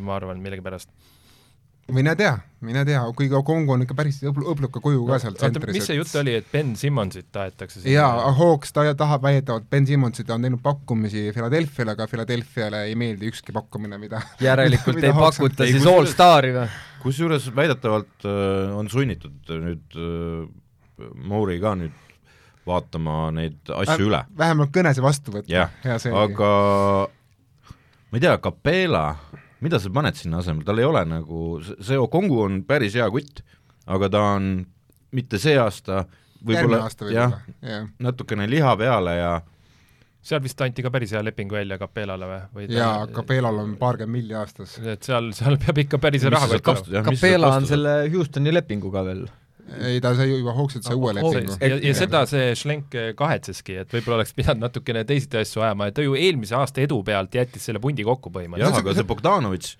[0.00, 0.90] ma arvan, millegipärast
[1.94, 2.32] mine tea,
[2.66, 5.74] mine tea, kuigi Kongo on ikka päris õbluka kuju ka seal tsentris.
[5.76, 10.28] mis see jutt oli, et Ben Simmonsit tahetakse jaa, Hawks ta tahab väidetavalt Ben Simmonsit,
[10.28, 15.68] ta on teinud pakkumisi Philadelphia'le, aga Philadelphia'le ei meeldi ükski pakkumine, mida järelikult ei pakuta
[15.68, 16.68] siis All-Stari või?
[17.00, 20.48] kusjuures väidetavalt äh, on sunnitud nüüd äh,
[21.24, 21.96] Mouri ka nüüd
[22.68, 24.18] vaatama neid asju Väh, üle.
[24.36, 25.48] vähemalt kõnesi vastu võtma.
[25.48, 25.72] jah,
[26.12, 26.50] aga
[28.10, 29.04] ma ei tea, Capela
[29.64, 33.44] mida sa paned sinna asemele, tal ei ole nagu, see Okongu on päris hea kutt,
[33.90, 34.50] aga ta on
[35.16, 36.04] mitte see aasta,
[36.46, 39.32] võib-olla jah ja., natukene liha peale ja
[40.20, 42.78] seal vist anti ka päris hea leping välja Capelale või, või ta...
[42.78, 44.76] jaa, Capelal on paarkümmend milli aastas.
[44.80, 47.04] et seal, seal peab ikka päris raha olema.
[47.10, 49.24] Capela on selle Houstoni lepinguga veel
[49.78, 51.58] ei, ta sai juba hoogsalt sai uue lepingu.
[51.60, 55.98] ja, ja seda see Schlenk kahetseski, et võib-olla oleks pidanud natukene teisiti asju ajama, et
[55.98, 58.80] ta ju eelmise aasta edu pealt jättis selle pundi kokku põhimõtteliselt.
[58.80, 59.78] jah, aga see Bogdanovitš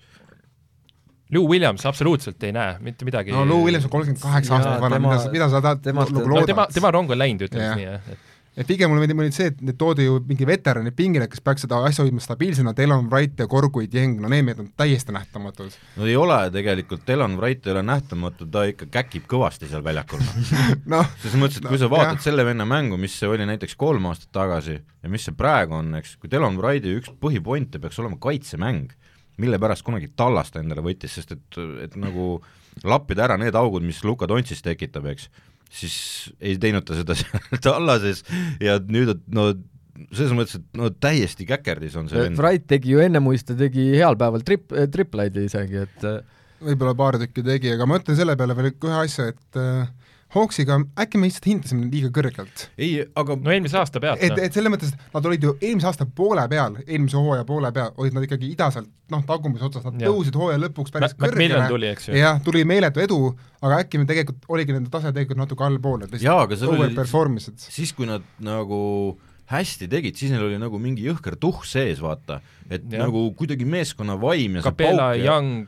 [1.31, 4.99] Lou Williams absoluutselt ei näe mitte midagi no Lou Williams on kolmkümmend kaheksa aastat vana,
[4.99, 6.51] mida, mida sa tahad nagu loodad?
[6.51, 8.11] tema, tema rong on läinud, ütleme nii, jah,
[8.51, 11.63] et et pigem mulle meeldib see, et need toodi ju mingi veteranid pingile, kes peaks
[11.65, 15.77] seda asja hoidma stabiilsena, Delon Wright ja Korgui Dieng, no need mehed on täiesti nähtamatud.
[15.97, 20.23] no ei ole tegelikult, Delon Wright ei ole nähtamatu, ta ikka käkib kõvasti seal väljakul
[20.93, 22.25] no, selles mõttes, et kui no, sa vaatad jah.
[22.27, 25.93] selle venna mängu, mis see oli näiteks kolm aastat tagasi ja mis see praegu on,
[26.01, 28.91] eks, kui Delon Wrighti üks põhipointe peaks olema kaitsemäng,
[29.41, 32.35] mille pärast kunagi Tallast endale võttis, sest et, et nagu
[32.87, 35.31] lappida ära need augud, mis Luka Dontsis tekitab, eks
[35.71, 35.95] siis
[36.43, 38.25] ei teinud ta seda seal tallases
[38.63, 39.51] ja nüüd no
[40.11, 42.39] selles mõttes, et no täiesti käkerdis on see vend.
[42.39, 46.07] Wright tegi ju ennemuist, ta tegi heal päeval trip-, triplaid isegi, et
[46.61, 50.77] võib-olla paar tükki tegi, aga ma ütlen selle peale veel ühe asja, et äh, Hawksiga
[50.99, 52.65] äkki me lihtsalt hindasime liiga kõrgelt.
[52.79, 54.21] ei, aga no eelmise aasta pealt.
[54.23, 57.71] et, et selles mõttes, et nad olid ju eelmise aasta poole peal, eelmise hooaja poole
[57.75, 60.11] peal, olid nad ikkagi idaselt, noh, tagumise otsas, nad ja.
[60.11, 61.89] tõusid hooaja lõpuks päris Mac kõrgele.
[62.15, 63.19] jah, tuli meeletu edu,
[63.61, 67.59] aga äkki me tegelikult, oligi nende tase tegelikult natuke allpool, et lihtsalt overperform isid.
[67.67, 68.79] siis, kui nad nagu
[69.51, 72.39] hästi tegid, siis neil oli nagu mingi jõhker tuhh sees, vaata.
[72.71, 73.01] et ja.
[73.03, 75.67] nagu kuidagi meeskonna vaim ja Capella, Young,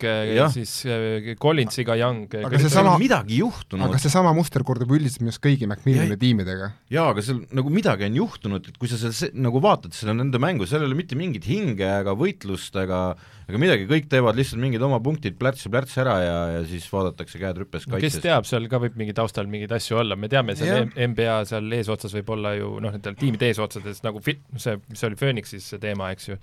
[0.54, 2.32] siis äh, Collinsiga Young.
[2.40, 3.90] aga seesama, midagi juhtunud.
[3.90, 6.72] aga seesama muster kordub üldiselt minu arust kõigi Macmillani tiimidega.
[6.94, 10.40] jaa, aga seal nagu midagi on juhtunud, et kui sa seal nagu vaatad seda nende
[10.42, 13.04] mängu, seal ei ole mitte mingit hinge ega võitlust ega
[13.48, 16.86] aga midagi, kõik teevad lihtsalt mingid oma punktid plärts ja plärts ära ja, ja siis
[16.92, 18.18] vaadatakse käed rüppes no, kaitses.
[18.18, 20.90] kes teab, seal ka võib mingi taustal mingeid asju olla, me teame, seal.
[20.94, 25.20] NBA seal eesotsas võib olla ju noh, nendel tiimide eesotsades nagu fi-, see, mis oli
[25.20, 26.40] Phoenixis see teema, eks ju,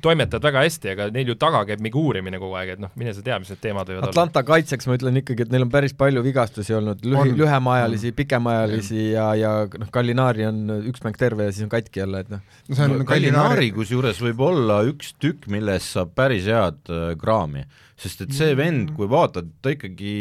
[0.00, 3.12] toimetavad väga hästi, aga neil ju taga käib mingi uurimine kogu aeg, et noh, mine
[3.16, 4.12] sa tea, mis need teemad võivad olla.
[4.14, 9.02] Atlanta kaitseks ma ütlen ikkagi, et neil on päris palju vigastusi olnud, lühi- lühemaajalisi, pikemaajalisi
[9.16, 12.40] ja, ja noh, Gallinari on üks mäng terve ja siis on katki jälle, et noh,
[12.70, 17.10] no see on no, Gallinari kusjuures võib olla üks tükk, millest saab päris head äh,
[17.20, 17.66] kraami,
[18.00, 20.14] sest et see vend, kui vaatad, ta ikkagi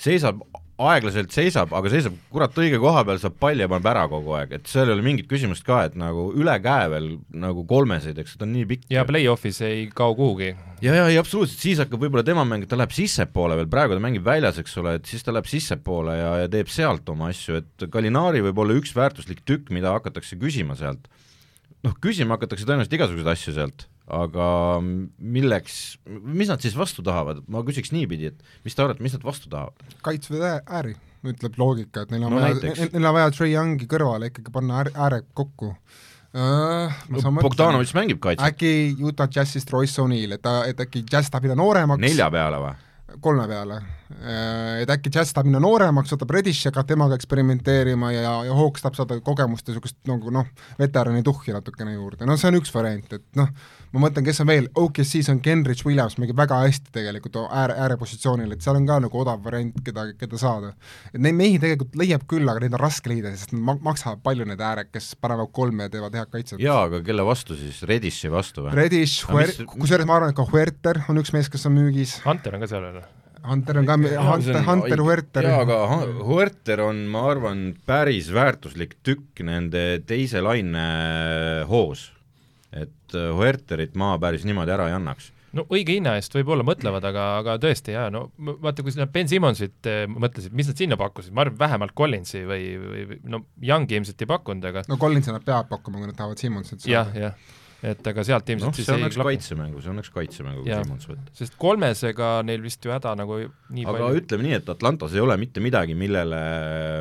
[0.00, 0.40] seisab
[0.90, 4.54] aeglaselt seisab, aga seisab kurat õige koha peal, saab palli ja paneb ära kogu aeg,
[4.58, 7.08] et seal ei ole mingit küsimust ka, et nagu üle käe veel
[7.44, 8.88] nagu kolmeseid, eks ta on nii pikk.
[8.92, 10.50] ja play-off'is ei kao kuhugi.
[10.84, 14.04] ja, ja, ja absoluutselt, siis hakkab võib-olla tema mäng, ta läheb sissepoole veel, praegu ta
[14.04, 17.62] mängib väljas, eks ole, et siis ta läheb sissepoole ja, ja teeb sealt oma asju,
[17.62, 21.08] et Gallinari võib olla üks väärtuslik tükk, mida hakatakse küsima sealt.
[21.82, 24.46] noh, küsima hakatakse tõenäoliselt igasuguseid asju sealt, aga
[24.82, 29.24] milleks, mis nad siis vastu tahavad, ma küsiks niipidi, et mis te arvate, mis nad
[29.26, 29.96] vastu tahavad?
[30.04, 30.94] kaitsvad ää- ääri,
[31.32, 34.82] ütleb loogika, et neil on No vaja neil on vaja Trey Youngi kõrvale ikkagi panna
[34.82, 37.02] äär, ääred kokku uh,.
[37.40, 41.60] Bogdanovitš mängib kaitset äkki Utah Jazzist Royce O'Neal, et ta, et äkki Jazz tahab minna
[41.62, 42.74] nooremaks nelja peale või?
[43.20, 43.76] kolme peale.
[44.80, 48.96] Et äkki Jazz tahab minna nooremaks, võtab Reddishi, hakkab temaga eksperimenteerima ja, ja Hawks tahab
[48.96, 50.48] saada kogemust ja niisugust nagu noh,
[50.78, 53.50] veterani tuhhi natukene juurde, no see on üks variant, et noh,
[53.92, 58.52] ma mõtlen, kes on veel, OKC-s on Kenrich Williams, mängib väga hästi tegelikult ääre, äärepositsioonil,
[58.54, 60.72] et seal on ka nagu odav variant, keda, keda saada.
[61.12, 64.22] et neid mehi tegelikult leiab küll, aga neid on raske leida, sest nad ma- maksavad
[64.24, 66.58] palju, need ääred, kes panevad kolme ja teevad head kaitset.
[66.62, 68.72] jaa, aga kelle vastu siis, Reddishi vastu või?
[69.28, 72.60] Mis- kusjuures ma arvan, et ka Huerter on üks mees, kes on müügis, Hunter on
[72.64, 73.02] ka seal veel.
[73.42, 75.42] Hunter on ka, Hunter, Hunter Huerter.
[75.50, 82.12] jaa, aga Hu- Huerter on, ma arvan, päris väärtuslik tükk nende teise laine hoos.
[82.72, 85.30] Et äh, Huerterit ma päris niimoodi ära ei annaks.
[85.56, 89.28] no õige hinna eest võib-olla mõtlevad, aga, aga tõesti jaa, no vaata, kui nad Ben
[89.28, 93.98] Simmonsit eh, mõtlesid, mis nad sinna pakkusid, ma arvan, vähemalt Collinsi või, või no Youngi
[94.00, 97.36] ilmselt ei pakkunud, aga no Collinsi nad peavad pakkuma, kui nad tahavad Simmonsit jah, jah,
[97.82, 99.36] et aga sealt ilmselt noh, siis see õnneks klapi.
[99.36, 100.84] kaitsemängu, see õnneks kaitsemängu, kui Jah.
[100.84, 101.32] Simmons võtta.
[101.34, 105.20] sest kolmesega neil vist ju häda nagu nii aga palju ütleme nii, et Atlantas ei
[105.24, 106.42] ole mitte midagi, millele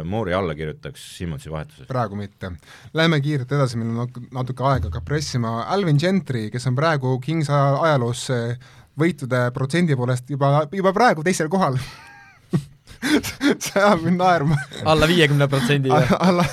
[0.09, 1.85] Moori alla kirjutaks Simmonsi vahetuses.
[1.87, 2.51] praegu mitte.
[2.97, 7.19] Lähme kiirelt edasi, meil on nat- natuke aega hakkab pressima, Alvin Gentry, kes on praegu
[7.21, 8.25] Kings aja- ajaloos
[8.97, 11.77] võitude protsendi poolest juba, juba praegu teisel kohal
[13.63, 16.05] see ajab mind naerma alla viiekümne protsendi või?
[16.19, 16.45] alla,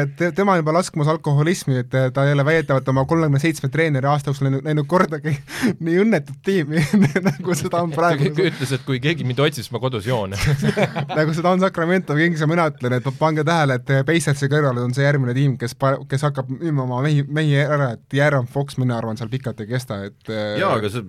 [0.00, 3.70] et te- tema on juba laskumas alkoholismi, et ta ei ole väidetavalt oma kolmekümne seitsme
[3.72, 5.36] treeneri aasta jooksul näinud, näinud kordagi
[5.86, 6.82] nii õnnetut tiimi
[7.30, 11.36] nagu seda on praegu ütles, et kui keegi mind otsib, siis ma kodus joon nagu
[11.36, 15.06] seda on Sacramento Kings ja mina ütlen, et pange tähele, et Pacersi kõrval on see
[15.06, 15.76] järgmine tiim, kes
[16.10, 19.70] kes hakkab müüma oma mehi, mehi ära, et Jääram Fox, mina arvan, seal pikalt ei
[19.70, 21.02] kesta, et äh, jaa, aga see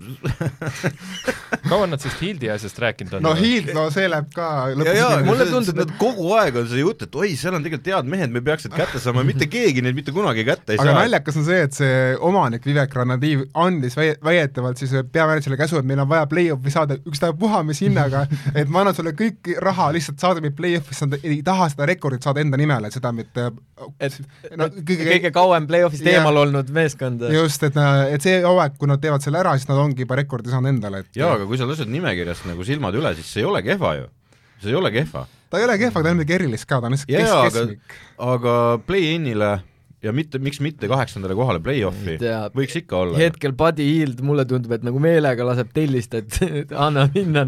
[1.69, 3.25] kaua nad sellest Hildi asjast rääkinud on?
[3.25, 4.49] no Hiild, no see läheb ka
[4.83, 8.09] ja mulle tundub, et kogu aeg on see jutt, et oi, seal on tegelikult head
[8.11, 11.03] mehed, me peaks need kätte saama, mitte keegi neid mitte kunagi kätte ei aga saa.
[11.05, 15.87] naljakas on see, et see omanik Vivek Ranadiv andis väi- väidetavalt siis peamänedžerile käsu, et
[15.87, 18.25] meil on vaja play-off'i saada ükstapuha mis hinnaga,
[18.59, 22.25] et ma annan sulle kõik raha, lihtsalt saada meid play-off'i, sa ei taha seda rekordit
[22.25, 23.49] saada enda nimele, seda mitte
[23.99, 24.15] et
[24.57, 27.25] no, kõige, kõige kauem play-off'ist eemal olnud meeskond.
[27.33, 27.77] just, et,
[28.11, 31.03] et see hooaeg, kui nad teevad selle ära, siis nad ongi juba rekordi saanud endale,
[31.03, 33.95] et jaa, aga kui sa lased nimekirjast nagu silmad üle, siis see ei ole kehva
[33.99, 34.07] ju.
[34.61, 35.25] See ei ole kehva.
[35.49, 37.23] ta ei ole kehv, aga ta ei ole midagi erilist ka, ta on lihtsalt jaa,
[37.23, 37.97] kes, aga keskmik.
[38.31, 39.53] aga play-in'ile
[40.05, 42.17] ja mitte, miks mitte kaheksandale kohale play-off'i,
[42.55, 43.17] võiks ikka olla.
[43.19, 46.39] hetkel Buddy Hield mulle tundub, et nagu meelega laseb tellist, et
[46.85, 47.45] anna minna.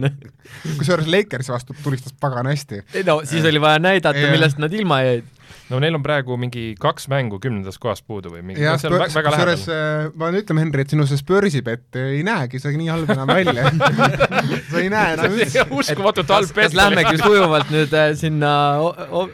[0.79, 2.83] kusjuures Lakersi vastu tulistas pagan hästi.
[2.97, 5.33] ei no siis oli vaja näidata, millest nad ilma jäid.
[5.69, 9.09] No neil on praegu mingi kaks mängu kümnendast kohast puudu või mingi, see on vä-
[9.15, 9.63] väga lähedal.
[9.71, 13.09] äh, ma pean ütlema, Henri, et sinu see Spursi pett ei näegi isegi nii halb
[13.15, 13.71] enam välja.
[14.71, 15.65] sa ei näe enam üldse.
[15.81, 19.27] uskumatult halb kas lähmegi sujuvalt nüüd äh, sinna o-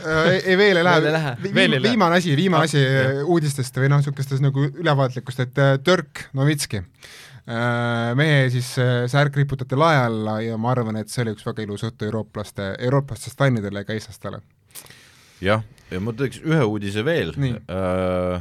[0.00, 1.00] ei, ei veel ei lähe.
[1.54, 1.90] Veel ei lähe.
[1.90, 3.18] viimane asi, viimane Ah, asi jah.
[3.28, 6.80] uudistest või noh, niisugustest nagu ülevaatlikust, et äh, Dirk Novitski,
[8.16, 11.64] mehe siis äh, särk riputati lae alla ja ma arvan, et see oli üks väga
[11.66, 14.40] ilus õhtu eurooplaste, eurooplastest fännidele ja ka eestlastele.
[15.40, 17.34] jah, ja ma teeks ühe uudise veel.
[17.36, 18.40] Äh,,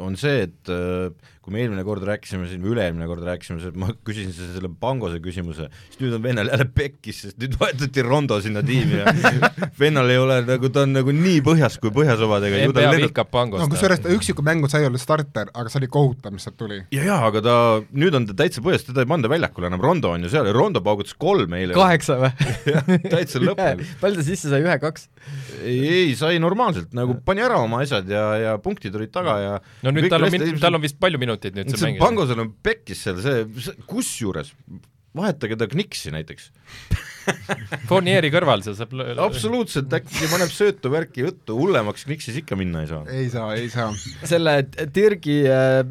[0.00, 1.10] on see, et äh,
[1.40, 5.18] kui me eelmine kord rääkisime siin või üle-eelmine kord rääkisime, ma küsisin selle, selle Pangose
[5.24, 9.14] küsimuse, siis nüüd on vennal jälle pekkis, sest nüüd võetati Rondo sinna tiimi ja
[9.80, 12.60] vennal ei ole nagu, ta on nagu nii põhjas kui põhjasobadega.
[12.70, 13.64] NBA vihkab pangost.
[13.64, 16.82] no kusjuures ta üksikud mängud sai olla starter, aga see oli kohutav, mis sealt tuli.
[16.92, 17.56] ja jaa, aga ta,
[17.88, 20.54] nüüd on ta täitsa põhjas, teda ei panda väljakule enam, Rondo on ju seal ja
[20.54, 21.74] Rondo paugutas kolm eile.
[21.78, 22.50] kaheksa või?
[23.16, 23.88] täitsa lõpp nagu.
[24.04, 25.08] palju ta sisse sai, ühe-kaks?
[25.64, 29.58] ei, ei sai normaalselt nagu pani ära oma asjad ja, ja punktid olid taga ja
[29.82, 32.04] no no nüüd tal on tal on vist palju minuteid nüüd seal see mängida.
[32.04, 34.54] Pangosel on pekkis seal see, see, kusjuures
[35.16, 36.50] vahetage ta Kniksi näiteks.
[37.90, 38.94] Fournieri kõrval seal saab
[39.26, 43.02] absoluutselt, äkki paneb söötu värki juttu, hullemaks Kniksis ikka minna ei saa.
[43.10, 43.90] ei saa, ei saa.
[44.30, 44.56] selle
[44.94, 45.82] Dirgi äh,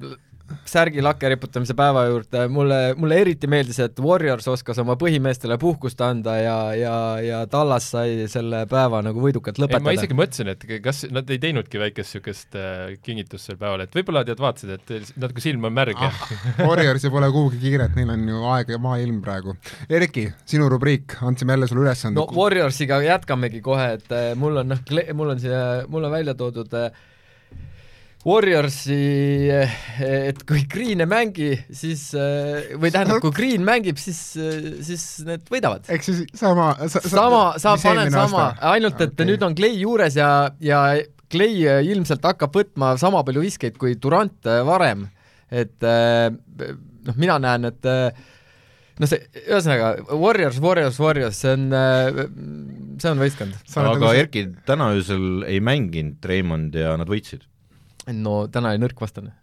[0.70, 6.02] särgi lakke riputamise päeva juurde mulle, mulle eriti meeldis, et Warriors oskas oma põhimeestele puhkust
[6.06, 9.96] anda ja, ja, ja Tallas sai selle päeva nagu võidukalt ei, ma lõpetada.
[9.98, 14.24] isegi mõtlesin, et kas nad ei teinudki väikest niisugust äh, kingitust sel päeval, et võib-olla
[14.28, 16.24] tead vaatasid, et natuke silm on märg ah,
[16.68, 19.56] Warriorsi pole kuhugi kiiret, neil on ju aeg ja maailm praegu.
[19.90, 22.28] Erki, sinu rubriik, andsime jälle sulle ülesande no.
[22.36, 24.84] Warriorsiga jätkamegi kohe, et äh, mul on noh,
[25.14, 26.92] mul on siia, mul on välja toodud äh,
[28.28, 28.96] Warriorsi,
[30.04, 34.20] et kui Green ei mängi, siis äh, või tähendab, kui Green mängib, siis,
[34.84, 35.86] siis need võidavad.
[35.88, 39.30] ehk siis sama sa, sama, sa paned sama, ainult et okay.
[39.30, 40.82] nüüd on Clay juures ja, ja
[41.32, 45.08] Clay ilmselt hakkab võtma sama palju viskeid kui Durant varem.
[45.48, 51.70] et noh, mina näen, et noh, see ühesõnaga Warriors, Warriors, Warriors, see on,
[53.00, 53.56] see on võistkond.
[53.72, 57.48] Aga nagu Erki täna öösel ei mänginud Raymond ja nad võitsid,
[58.16, 59.34] no täna oli nõrk vastane.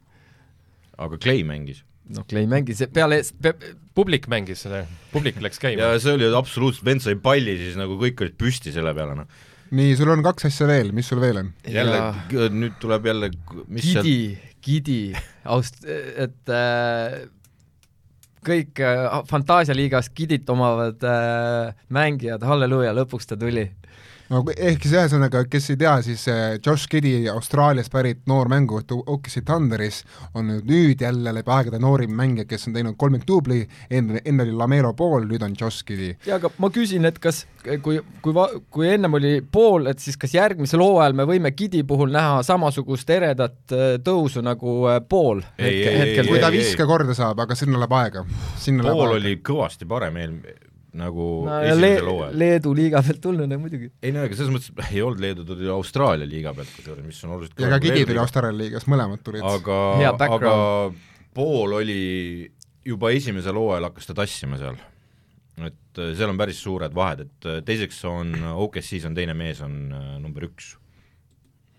[0.97, 1.83] aga Clay mängis.
[2.15, 3.55] noh, Clay mängis peale pe,,
[3.95, 6.01] publik mängis selle, publik läks käima ja.
[6.03, 9.47] see oli absoluutselt, vend sai palli siis nagu kõik olid püsti selle peale, noh.
[9.77, 11.55] nii, sul on kaks asja veel, mis sul veel on?
[11.67, 13.33] jälle Ja-, nüüd tuleb jälle,
[13.67, 15.01] mis seal Gidi, Gidi,
[15.45, 15.85] aust-,
[16.25, 17.27] et äh,
[18.47, 23.67] kõik äh, Fantaasialiigas Gidit omavad äh, mängijad, halleluuja, lõpuks ta tuli.
[24.33, 28.93] No ehk siis ühesõnaga, kes ei tea, siis äh, Josh Giddy, Austraaliast pärit noor mänguvõtt
[28.97, 30.03] OKC Thunderis
[30.35, 34.57] on nüüd, nüüd jälle läbi aegade noorim mängija, kes on teinud kolmikdubli, enne, enne oli
[34.57, 36.15] Lamelo Ball, nüüd on Josh Giddy.
[36.27, 37.45] ja aga ma küsin, et kas,
[37.85, 41.85] kui, kui va-, kui ennem oli pool, et siis kas järgmisel hooajal me võime Gidi
[41.87, 46.87] puhul näha samasugust eredat äh, tõusu nagu pool Ei, hetke, ei, hetkel kui ta viske
[46.89, 48.27] korda saab, aga sinna läheb aega.
[48.59, 49.21] sinna läheb pool aega.
[49.23, 50.66] oli kõvasti parem eel-,
[50.97, 52.39] nagu no, esimesel hooajal.
[52.41, 53.91] Leedu liiga pealt tulnuna muidugi.
[54.03, 57.23] ei no aga selles mõttes ei olnud Leedu, ta tuli Austraalia liiga pealt kusjuures, mis
[57.27, 59.45] on oluliselt ja ka Giddy tuli Austraalia liigas, mõlemad tulid.
[59.47, 59.79] aga
[60.29, 60.55] aga
[61.37, 62.01] pool oli
[62.87, 64.81] juba esimesel hooajal hakkas ta tassima seal.
[65.57, 68.35] et äh, seal on päris suured vahed, et äh, teiseks on
[68.67, 70.75] OKC-s on teine mees, on äh, number üks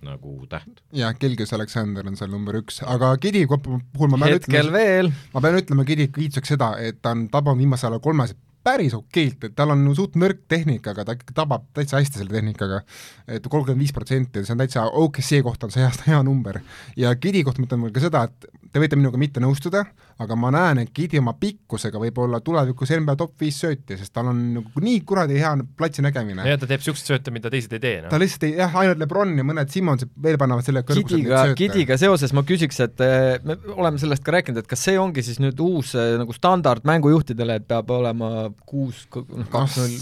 [0.05, 0.81] nagu täht.
[0.93, 5.11] jah, Gilgis Aleksander on seal number üks, aga Giddy puhul ma pean hetkel ütlema, veel,
[5.33, 9.47] ma pean ütlema Giddy kiituseks seda, et ta on tabanud viimasel ajal kolmesid päris okeilt,
[9.47, 12.83] et tal on suht nõrk tehnika, aga ta ikkagi tabab täitsa hästi selle tehnikaga
[13.27, 16.61] et kolmkümmend viis protsenti, see on täitsa OKC kohta on see hea, hea number.
[16.99, 19.85] ja Gidi kohta ma ütlen veel ka seda, et te võite minuga mitte nõustuda,
[20.23, 24.13] aga ma näen, et Gidi oma pikkusega võib olla tulevikus NBA top viis söötja, sest
[24.15, 26.45] tal on nagu nii kuradi hea platsi nägemine.
[26.47, 28.23] ja ta teeb niisuguseid sööte, mida teised ei tee, ta noh.
[28.23, 32.45] lihtsalt ei, jah, ainult Lebron ja mõned Simmonsid veel panevad selle Gidiga, Gidiga seoses ma
[32.47, 35.93] küsiks, et eh, me oleme sellest ka rääkinud, et kas see ongi siis nüüd uus
[35.97, 40.01] eh, nagu standard mängujuhtidele, et peab olema kuus, noh kaks null,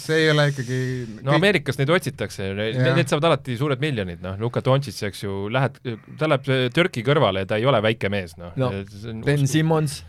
[0.00, 0.80] see ei ole ikkagi
[1.26, 5.80] no Ameerikas neid otsitakse, need saavad alati suured miljonid, noh, Luka Doncic, eks ju, lähed,
[6.20, 8.70] ta läheb Türki kõrvale ja ta ei ole väike mees, noh No,
[9.24, 10.00] Ben Simmons,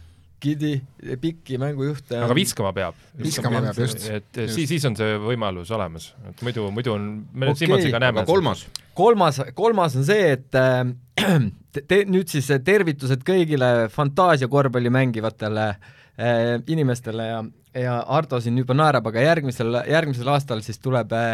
[0.41, 0.73] Gidi,
[1.21, 2.17] pikki mängujuhte.
[2.17, 2.95] aga viskama peab.
[3.21, 4.07] Viskama peab, just.
[4.09, 4.55] et Just.
[4.55, 8.29] siis, siis on see võimalus olemas, et muidu, muidu on, me okay, Simmonsiga näeme aga
[8.29, 8.65] kolmas,
[8.97, 10.81] kolmas, kolmas on see, et äh,
[11.77, 17.43] te, te, nüüd siis tervitused kõigile fantaasia korvpalli mängivatele äh, inimestele ja,
[17.77, 21.31] ja Ardo siin juba naerab, aga järgmisel, järgmisel aastal siis tuleb äh,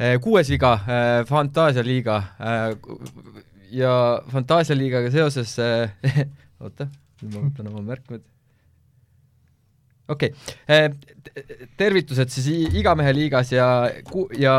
[0.00, 2.68] äh, kuues liiga äh,, fantaasialiiga äh,
[3.74, 3.94] ja
[4.32, 5.90] fantaasialiigaga seoses äh,
[6.64, 6.88] oota,
[7.22, 8.22] nüüd ma võtan oma märkmed
[10.08, 10.92] okei okay.,
[11.80, 13.68] tervitused siis i- igamehe liigas ja
[14.38, 14.56] ja,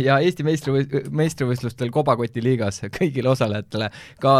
[0.00, 3.90] ja Eesti meistrivõi-, meistrivõistlustel Kobakoti liigas kõigile osalejatele,
[4.22, 4.32] ka,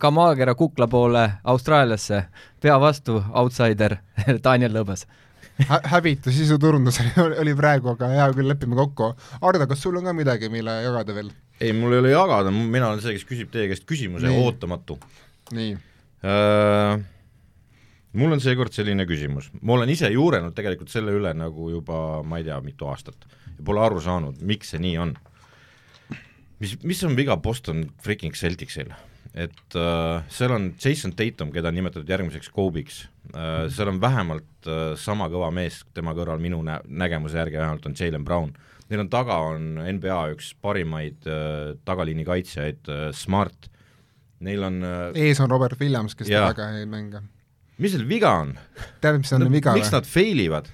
[0.00, 2.22] ka maakera kukla poole Austraaliasse,
[2.64, 3.98] pea vastu, outsider
[4.44, 5.04] Daniel Lõõbas.
[5.54, 6.98] Hä- häbitu sisuturundus
[7.40, 9.12] oli, praegu, aga hea küll, lepime kokku.
[9.40, 11.32] Ardo, kas sul on ka midagi, mille jagada veel?
[11.62, 14.96] ei mul ei ole jagada, mina olen see, kes küsib teie käest küsimuse, ootamatu
[15.54, 15.76] nii,
[16.24, 16.96] Äh,
[18.16, 22.40] mul on seekord selline küsimus, ma olen ise juurenud tegelikult selle üle nagu juba ma
[22.40, 25.12] ei tea, mitu aastat ja pole aru saanud, miks see nii on.
[26.62, 28.94] mis, mis on viga Boston freaking Celticsil?
[29.34, 33.00] Et äh, seal on Jason Tatum, keda on nimetatud järgmiseks Kobe'iks
[33.34, 37.86] äh,, seal on vähemalt äh, sama kõva mees tema kõrval minu nä-, nägemuse järgi vähemalt
[37.90, 38.54] on Jalen Brown.
[38.90, 43.70] Neil on taga, on NBA üks parimaid äh, tagaliini kaitsjaid äh,, Smart,
[44.44, 46.46] neil on äh, ees on Robert Williams, kes Jaa.
[46.52, 47.24] väga ei mänga.
[47.82, 48.54] mis seal viga on?
[49.02, 50.70] tead, mis on viga miks nad fail ivad?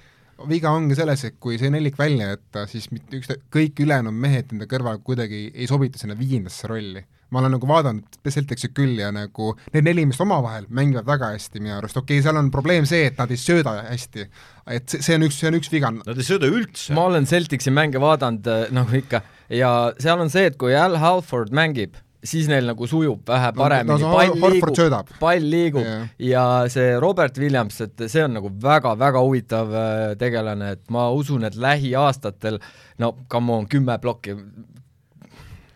[0.49, 4.53] viga ongi selles, et kui see nelik välja jätta, siis mitte üks, kõik ülejäänud mehed
[4.53, 7.03] nende kõrval kuidagi ei sobitu sinna viiendasse rolli.
[7.31, 11.63] Ma olen nagu vaadanud Celticsi küll ja nagu need neli meest omavahel mängivad väga hästi
[11.63, 14.27] minu arust, okei okay,, seal on probleem see, et nad ei sööda hästi.
[14.75, 15.91] et see, see on üks, see on üks viga.
[15.95, 16.93] Nad ei sööda üldse.
[16.97, 20.97] ma olen Celticsi mänge vaadanud äh, nagu ikka ja seal on see, et kui Al
[20.99, 26.11] Halford mängib, siis neil nagu sujub vähe paremini no, pall liigub, pall liigub yeah.
[26.21, 31.47] ja see Robert Williams, et see on nagu väga-väga huvitav äh, tegelane, et ma usun,
[31.47, 32.59] et lähiaastatel
[33.01, 34.35] no come on, kümme plokki,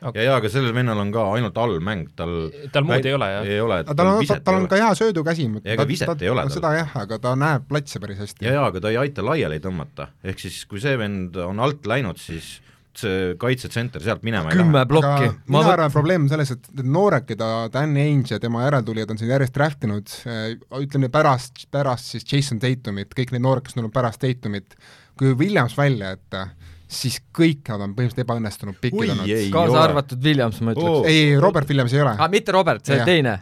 [0.09, 0.21] okay..
[0.21, 2.35] ja, ja aga sellel vennal on ka ainult allmäng, tal
[2.73, 3.49] tal muud ei ole, jah?
[3.55, 5.47] ei ole, tal on, tal on ka hea söödukäsi.
[5.75, 6.57] ega viset ta, ei ole tal.
[6.59, 8.45] seda jah, aga ta näeb platsi päris hästi.
[8.47, 11.87] ja, ja aga ta ei aita laiali tõmmata, ehk siis kui see vend on alt
[11.89, 12.59] läinud, siis
[12.99, 14.63] see kaitsetsenter sealt minema ei lähe.
[14.63, 15.31] kümme plokki.
[15.51, 19.19] mina arvan, probleem on selles, et need noored, keda Dan Ainge ja tema järeltulijad on
[19.19, 20.45] siin järjest draft inud, äh,
[20.79, 24.77] ütleme pärast, pärast siis Jason Tatumit, kõik need noored, kes on tulnud pärast Tatumit,
[25.19, 26.47] kui Williams välja jätta,
[26.85, 29.31] siis kõik nad on põhimõtteliselt ebaõnnestunud pikid olnud.
[29.53, 31.09] kaasa arvatud Williams, ma ütleks oh..
[31.09, 32.29] ei, Robert Williams ei ole ah,.
[32.31, 33.07] mitte Robert, see ja.
[33.07, 33.35] teine.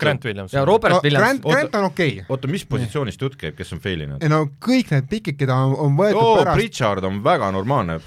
[0.00, 0.54] Grant Williams.
[0.54, 1.24] ja Robert no, Williams.
[1.24, 2.26] Grant, Grant on okei okay..
[2.28, 4.22] oota, mis positsioonist jutt käib, kes on fail inud?
[4.22, 8.00] ei no kõik need pikid, keda on, on võetud oh, pärast Pritchard on väga normaalne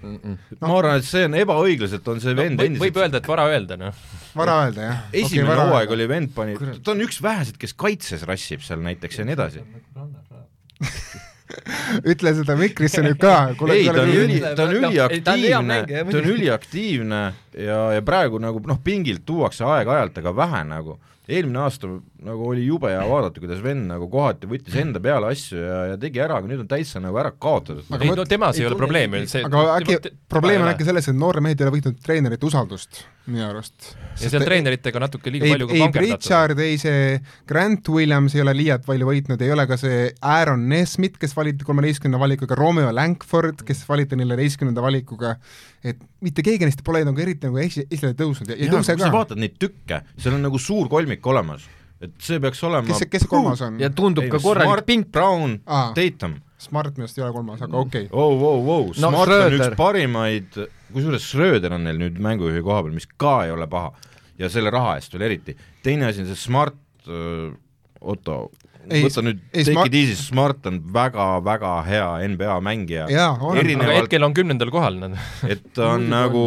[0.00, 0.36] Mm -mm.
[0.60, 3.26] No, ma arvan, et see on ebaõiglaselt, on see vend no, endiselt võib öelda, et
[3.28, 3.98] vara öelda, noh.
[4.32, 5.02] vara öelda, jah.
[5.12, 9.20] esimene okay, hooaeg oli vend pani, ta on üks väheseid, kes kaitses rassib seal näiteks
[9.20, 9.60] ja nii edasi
[12.12, 13.36] ütle seda mikrisse nüüd ka.
[13.72, 15.78] ei, ta on üli, ta on üliaktiivne,
[16.10, 17.22] ta on üliaktiivne
[17.54, 20.98] ja, ja praegu nagu noh, pingilt tuuakse aeg-ajalt, aga vähe nagu.
[21.30, 21.86] Eelmine aasta
[22.26, 25.98] nagu oli jube hea vaadata, kuidas vend nagu kohati võttis enda peale asju ja, ja
[26.00, 27.84] tegi ära, aga nüüd on täitsa nagu ära kaotatud.
[27.86, 31.06] aga ei, no temas ei, ei ole probleemi, see aga äkki probleem on äkki selles,
[31.12, 33.92] et noored mehed ei ole võitnud treenerite usaldust minu arust.
[34.18, 38.56] ja seal treeneritega natuke liiga ei, palju ei Pritchard, ei see Grant Williams ei ole
[38.56, 43.62] liialt palju võitnud, ei ole ka see Aaron Nesmith, kes valiti kolmeteistkümnenda valikuga, Romeo Langford,
[43.68, 45.36] kes valiti neljateistkümnenda valikuga,
[45.84, 49.06] et mitte keegi neist pole nagu eriti nagu esi, esile tõusnud ja ei tõuse ka.
[49.06, 51.68] sa vaatad neid tükke, seal on nagu suur kolmik olemas
[52.00, 53.80] et see peaks olema kes see, kes see kolmas on?
[53.80, 55.10] ja tundub ei, ka korralik pink.
[55.12, 56.38] Brown ah., Tatum.
[56.60, 58.12] Smart minu arust ei ole kolmas, aga okei okay..
[58.12, 58.86] Oh, oh, oh.
[58.96, 60.60] Smart no, on üks parimaid,
[60.92, 63.92] kusjuures Schröder on neil nüüd mängujuhi koha peal, mis ka ei ole paha.
[64.40, 65.56] ja selle raha eest veel eriti.
[65.84, 67.52] teine asi on see Smart äh,,
[68.00, 68.46] Otto,
[68.88, 69.90] võta nüüd, take smart...
[69.90, 73.08] it easy, Smart on väga-väga hea NBA mängija.
[73.10, 73.84] Erinevalt...
[73.86, 75.18] aga hetkel on kümnendal kohal nad.
[75.48, 76.44] Et ta on nagu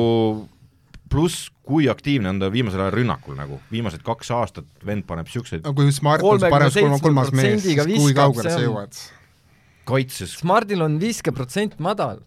[1.13, 5.63] pluss kui aktiivne on ta viimasel ajal rünnakul nagu, viimased kaks aastat vend paneb niisuguseid
[5.63, 8.97] no kui Smart on paremas kolmas, kolmas mees, siis kui kaugele sa jõuad?
[9.87, 12.21] kaitses Smartil on viskeprotsent madal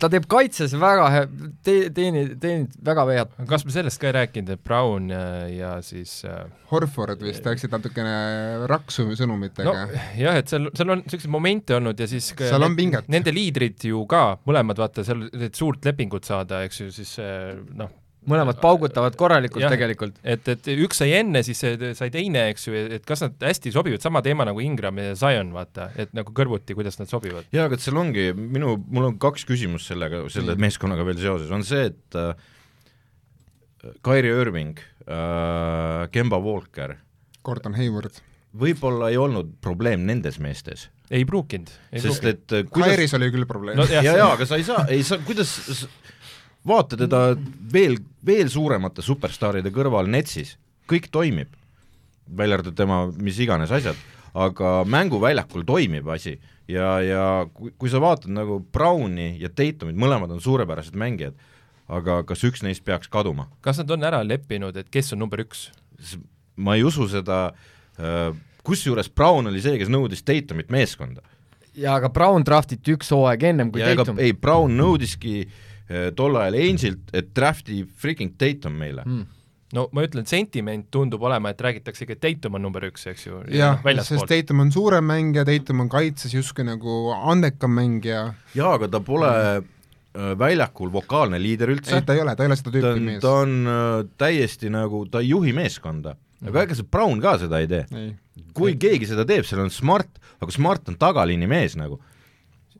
[0.00, 1.28] ta teeb kaitses väga hea,
[1.64, 3.36] te-, teeni-, teenib väga head.
[3.50, 7.72] kas me sellest ka ei rääkinud, et Brown ja, ja siis äh, Horford vist läksid
[7.74, 10.02] natukene raksu sõnumitega no,.
[10.18, 13.10] jah, et seal, seal on niisuguseid momente olnud ja siis seal on pinget.
[13.12, 17.52] Nende liidrid ju ka, mõlemad vaata, seal need suurt lepingut saada, eks ju, siis äh,
[17.78, 17.92] noh,
[18.28, 20.18] mõlemad paugutavad korralikult jah, tegelikult.
[20.22, 21.58] et, et üks sai enne, siis
[21.98, 25.52] sai teine, eks ju, et kas nad hästi sobivad, sama teema nagu Ingram ja Zion,
[25.56, 27.48] vaata, et nagu kõrvuti, kuidas nad sobivad.
[27.54, 30.66] jaa, aga et seal ongi, minu, mul on kaks küsimust sellega, selle mm.
[30.66, 32.34] meeskonnaga veel seoses, on see, et äh,
[34.06, 36.94] Kyrie Irving äh,, Kemba Walker
[37.42, 40.88] Gordon Hayward võib-olla ei olnud probleem nendes meestes.
[41.10, 41.70] ei pruukinud.
[42.04, 42.92] sest et äh, kuidas...
[42.92, 43.86] Kairis oli küll probleem no,.
[43.90, 45.56] ja, ja aga sa ei saa, ei saa, kuidas
[46.68, 47.22] vaata teda
[47.72, 50.56] veel, veel suuremate superstaaride kõrval Netsis,
[50.90, 51.52] kõik toimib,
[52.36, 53.98] välja arvatud tema mis iganes asjad,
[54.32, 56.36] aga mänguväljakul toimib asi
[56.70, 61.36] ja, ja kui, kui sa vaatad nagu Browni ja Tatumit, mõlemad on suurepärased mängijad,
[61.92, 63.48] aga kas üks neist peaks kaduma?
[63.64, 65.68] kas nad on ära leppinud, et kes on number üks?
[66.56, 67.44] ma ei usu seda,
[67.98, 68.30] äh,
[68.64, 71.24] kusjuures Brown oli see, kes nõudis Tatumit meeskonda.
[71.74, 74.22] jaa, aga Brown draftiti üks hooaeg ennem kui ja Tatum.
[74.22, 75.68] ei, Brown nõudiski äh,
[76.16, 79.30] tol ajal Angel't, et drafti freaking Tatum meile mm
[79.76, 83.26] no ma ütlen, sentiment tundub olema, et räägitakse ikka, et Tatum on number üks, eks
[83.26, 83.42] ju.
[83.56, 88.26] jah, sest Tatum on suurem mängija, Tatum on kaitses justkui nagu andekam mängija.
[88.56, 90.36] jaa, aga ta pole mm.
[90.40, 91.96] väljakul vokaalne liider üldse.
[91.96, 93.22] ei, ta ei ole, ta ei ole seda tüüpi ta, mees.
[93.24, 96.16] ta on äh, täiesti nagu, ta ei juhi meeskonda.
[96.44, 96.62] aga mm.
[96.66, 98.08] ega see Brown ka seda ei tee.
[98.56, 98.80] kui ei.
[98.80, 102.02] keegi seda teeb, seal on Smart, aga Smart on tagaliini mees nagu.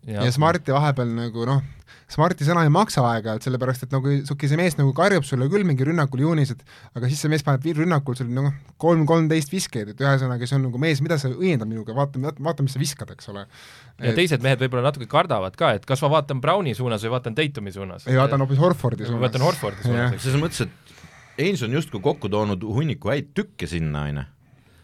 [0.04, 1.64] ja, ja Smarti vahepeal nagu noh,
[2.12, 5.64] Smarti sõna ei maksa aeg-ajalt, sellepärast et nagu sihuke see mees nagu karjub sulle küll
[5.64, 6.60] mingi rünnakul juunised,
[6.92, 8.50] aga siis see mees paneb rünnakul sul nagu
[8.82, 12.66] kolm, kolmteist viskeid, et ühesõnaga see on nagu mees, mida sa õiendad minuga, vaata, vaata,
[12.66, 13.46] mis sa viskad, eks ole.
[13.46, 14.18] ja et...
[14.18, 17.72] teised mehed võib-olla natuke kardavad ka, et kas ma vaatan Browni suunas või vaatan Tatumi
[17.72, 18.04] suunas.
[18.10, 19.24] ei, vaatan hoopis Horfordi suunas.
[19.24, 20.20] vaatan Horfordi suunas.
[20.20, 20.78] selles mõttes, et
[21.40, 24.24] Ains on justkui kokku toonud hunniku häid tükke sinna, on ju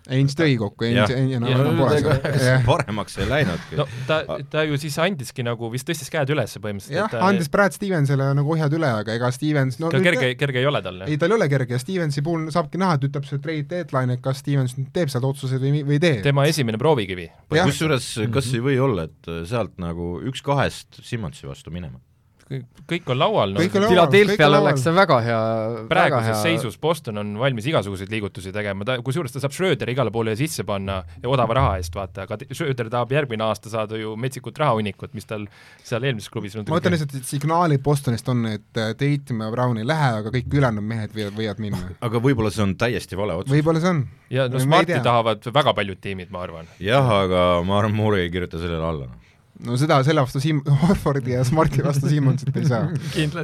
[0.09, 2.63] Ainge tõi kokku, see, jah.
[2.67, 6.97] paremaks ei läinudki no ta, ta ju siis andiski nagu vist tõstis käed üles põhimõtteliselt.
[6.97, 10.71] jah, andis Brad Stevensile nagu ohjad üle, aga ega Stevens no ka kerge, kerge ei
[10.71, 11.03] ole tal.
[11.07, 14.17] ei, tal ei ole kerge ja Stevensi puhul saabki näha, et ütleb see trade deadline,
[14.17, 16.19] et kas Stevens nüüd teeb sealt otsuseid või, või ei tee.
[16.25, 17.29] tema esimene proovikivi.
[17.53, 22.01] Kusjuures kas ei või olla, et sealt nagu üks kahest Simmonsi vastu minema?
[22.49, 23.61] Kõik on laual, noh.
[23.61, 23.91] laual.
[23.93, 25.41] Philadelphia'l oleks see väga hea,
[25.77, 29.93] väga praeguses hea seisus Boston on valmis igasuguseid liigutusi tegema, ta, kusjuures ta saab Schröderi
[29.93, 34.01] igale poole sisse panna ja odava raha eest, vaata, aga Schröder tahab järgmine aasta saada
[34.01, 35.45] ju metsikut rahahunnikut, mis tal
[35.85, 39.53] seal eelmises klubis on ma ütlen lihtsalt, et signaalid Bostonist on, et äh, Tatum ja
[39.53, 41.85] Brown ei lähe, aga kõik ülejäänud mehed võivad, võivad minna.
[42.09, 43.53] aga võib-olla see on täiesti vale otsus.
[43.53, 44.05] võib-olla see on.
[44.33, 46.69] ja no Smarti tahavad väga paljud tiimid, ma arvan.
[46.81, 49.28] jah, aga ma arvan, Moore ei kirjuta sellele alla.
[49.67, 52.89] No seda selle vastu Siim-, Horfordi ja Smarti vastu Simmonsit ei saa.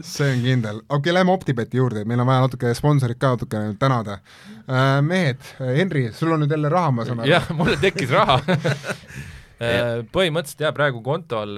[0.03, 0.81] see on kindel.
[0.85, 4.19] okei okay,, lähme Optibeti juurde, meil on vaja natuke sponsorit ka natuke tänada
[4.69, 5.01] äh,.
[5.03, 7.31] mehed, Henri, sul on nüüd jälle raha, ma saan aru.
[7.35, 8.41] jah, mulle tekkis raha
[9.59, 11.55] põhimõtteliselt jah, praegu kontol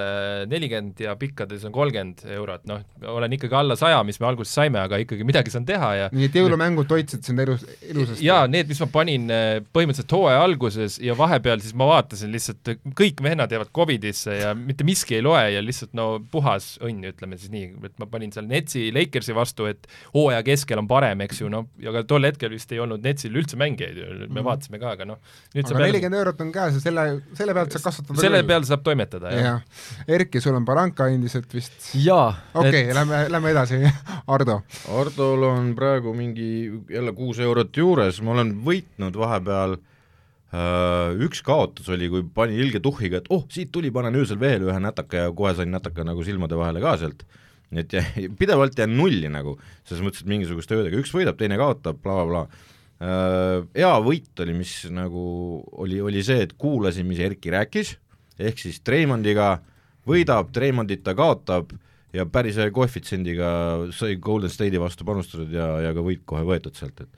[0.51, 2.83] nelikümmend ja pikkades on kolmkümmend eurot, noh,
[3.13, 6.29] olen ikkagi alla saja, mis me alguses saime, aga ikkagi midagi saan teha ja nii
[6.29, 8.25] et jõulumängud hoidsid sind elus, ilusasti.
[8.27, 12.73] jaa, need, mis ma panin eh, põhimõtteliselt hooaja alguses ja vahepeal siis ma vaatasin lihtsalt,
[12.99, 17.39] kõik vennad jäävad Covidisse ja mitte miski ei loe ja lihtsalt no puhas õnn, ütleme
[17.41, 21.41] siis nii, et ma panin seal Netsi Lakersi vastu, et hooaja keskel on parem, eks
[21.43, 24.45] ju, noh, aga tol hetkel vist ei olnud Netsil üldse mängijaid ju, me Mhm.
[24.47, 25.19] vaatasime ka, aga noh,
[25.55, 27.07] nüüd aga nelikümmend eurot on käes ja selle,
[27.39, 29.47] selle pealt saab kasvatada selle peal saab toimetada, jah.
[29.47, 29.89] jah.
[30.19, 31.75] Erki, sul on Baranka endiselt vist.
[32.03, 33.81] jaa, okei okay,, lähme, lähme edasi,
[34.37, 34.61] Ardo.
[34.87, 36.49] Hardol on praegu mingi
[36.93, 42.83] jälle kuus eurot juures, ma olen võitnud vahepeal äh, üks kaotus oli, kui panin ilge
[42.85, 46.25] tuhhiga, et oh, siit tuli, panen öösel veel ühe nätaka ja kohe sain nätaka nagu
[46.27, 47.27] silmade vahele ka sealt.
[47.75, 51.59] nii et jä- pidevalt jään nulli nagu, selles mõttes, et mingisuguste öödega, üks võidab, teine
[51.59, 52.75] kaotab bla,, blablabla.
[52.97, 55.23] Hea võit oli, mis nagu
[55.85, 57.91] oli, oli see, et kuulasin, mis Erki rääkis,
[58.41, 59.59] ehk siis Treimondiga
[60.09, 61.75] võidab, Treimondita kaotab
[62.17, 63.51] ja päris hea koefitsiendiga
[63.93, 67.13] sai Golden State'i vastu panustatud ja, ja ka võit kohe võetud sealt, et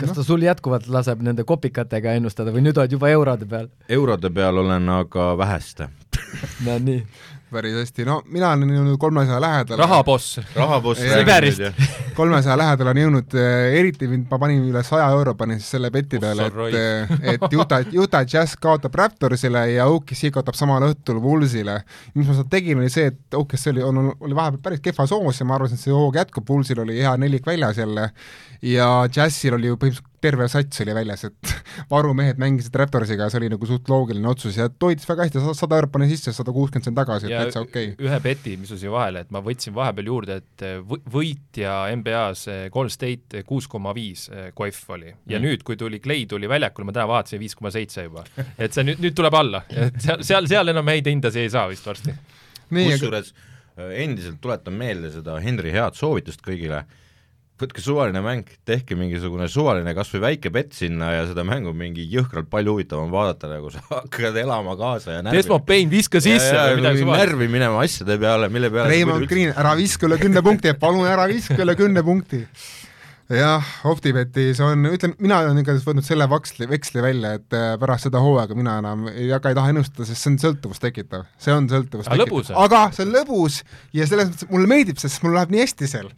[0.00, 3.70] kas ta sul jätkuvalt laseb nende kopikatega ennustada või nüüd oled juba eurode peal?
[3.88, 5.88] eurode peal olen aga väheste.
[6.66, 7.00] no nii,
[7.56, 9.80] päris hästi, no mina olen jõudnud kolmesaja lähedale.
[9.82, 10.40] rahaboss.
[10.54, 11.00] rahaboss.
[11.00, 11.82] Siberist.
[12.18, 13.36] kolmesaja lähedale on jõudnud,
[13.80, 17.56] eriti mind, ma panin üle saja euro, panin siis selle beti peale, Ossa et, et
[17.56, 21.80] Utah, Utah Jazz kaotab Raptorsile ja OKC kaotab samal õhtul Woolsile.
[22.14, 25.40] mis ma sealt tegin, oli see, et OKC oli, on, oli vahepeal päris kehva soos
[25.40, 28.10] ja ma arvasin, et see hoog jätkub, Woolsil oli hea nelik väljas jälle
[28.62, 31.52] ja Jazzil oli ju põhimõtteliselt terve sats oli väljas, et
[31.92, 35.78] varumehed mängisid Raptorsiga ja see oli nagu suht loogiline otsus ja toitis väga hästi, sada
[35.80, 38.06] eurot panin sisse, sada kuuskümmend sain tagasi, et ja täitsa okei okay..
[38.08, 42.46] ühe beti, mis on siia vahele, et ma võtsin vahepeal juurde, et võ- võitja NBA-s
[42.52, 45.44] eh, Golden State kuus koma viis koef oli ja Mm.
[45.44, 48.24] nüüd, kui tuli Clay tuli väljakule, ma täna vaatasin viis koma seitse juba.
[48.58, 51.68] et see nüüd, nüüd tuleb alla, et seal, seal, seal enam häid hindasid ei saa
[51.68, 52.14] vist varsti.
[52.70, 53.34] kusjuures
[53.76, 56.84] endiselt tuletan meelde seda Henri head soovitust kõigile,
[57.60, 61.78] võtke suvaline mäng, tehke mingisugune suvaline kas või väike bett sinna ja seda mängu on
[61.78, 66.20] mingi jõhkralt palju huvitavam vaadata, nagu sa hakkad elama kaasa ja närvi Desmond Payne, viska
[66.20, 67.22] sisse ja, ja, või midagi suvalist.
[67.24, 71.24] närvi minema asjade peale, mille peale Raymond Green, ära viska üle kümne punkti, palun ära
[71.32, 72.42] viska üle kümne punkti.
[73.32, 78.06] jah, Optibetis on, ütlen, mina olen igatahes võtnud selle vaksli, veksli välja, et äh, pärast
[78.06, 81.54] seda hooaega mina enam ei hakka, ei taha ennustada, sest see on sõltuvust tekitav, see
[81.54, 83.58] on sõltuvust Aga tekitav aga see on lõbus
[83.96, 86.10] ja selles mõttes mulle meeldib, sest mul läheb nii hästi seal.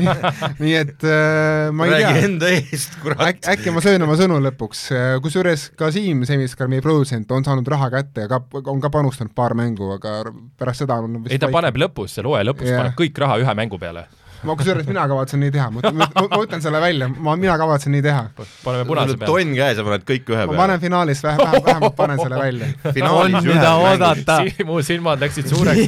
[0.62, 3.42] nii et äh, ma ei räägi tea enda eest, kurat Äk,.
[3.56, 4.86] äkki ma söön oma sõnu lõpuks,
[5.24, 9.34] kusjuures ka Siim Semiskar, meie produtsent, on saanud raha kätte ja ka, on ka panustanud
[9.34, 10.20] paar mängu, aga
[10.60, 12.84] pärast seda on ei, ta paneb lõpus, seal hooaja lõpus yeah.
[12.84, 14.06] paneb kõik raha ühe mängu peale.
[14.44, 17.94] Ma kusjuures mina kavatsen nii teha, ma, ma, ma ütlen selle välja, ma, mina kavatsen
[17.94, 18.24] nii teha.
[18.64, 19.30] paneme punase peale.
[19.30, 20.82] tonn käes ja paned kõik ühe ma peale panen.
[20.84, 22.68] finaalis vähe, vähe, vähemalt panen selle välja.
[22.98, 24.38] finaalis on mida oodata.
[24.68, 25.82] mu silmad läksid suureks.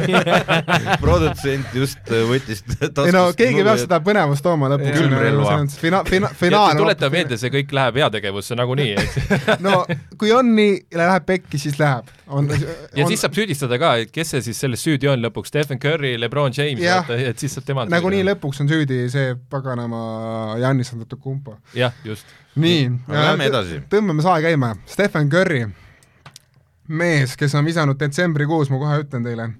[1.04, 4.96] produtsent just äh, võttis ei no keegi peab seda põnevust tooma lõpuks.
[4.96, 5.56] Külmrelva.
[5.80, 9.82] fina-, fina-, finaal tuleta meelde, see kõik läheb heategevusse nagunii, et no
[10.18, 12.08] kui on nii, läheb pekki, siis läheb.
[12.26, 12.48] on,
[12.96, 15.80] ja on siis saab süüdistada ka, et kes see siis selles süüdi on lõpuks, Stephen
[15.82, 16.82] Curry, Lebron James,
[17.14, 18.24] et siis saab temalt nagunii.
[18.26, 20.00] lõpuks on süüdi see paganama
[20.62, 21.58] Janis Antetokounmpo.
[21.76, 22.26] jah, just.
[22.58, 23.80] nii, lähme edasi.
[23.92, 25.64] tõmbame sae käima, Stephen Curry,
[26.88, 29.50] mees, kes on visanud detsembrikuus, ma kohe ütlen teile,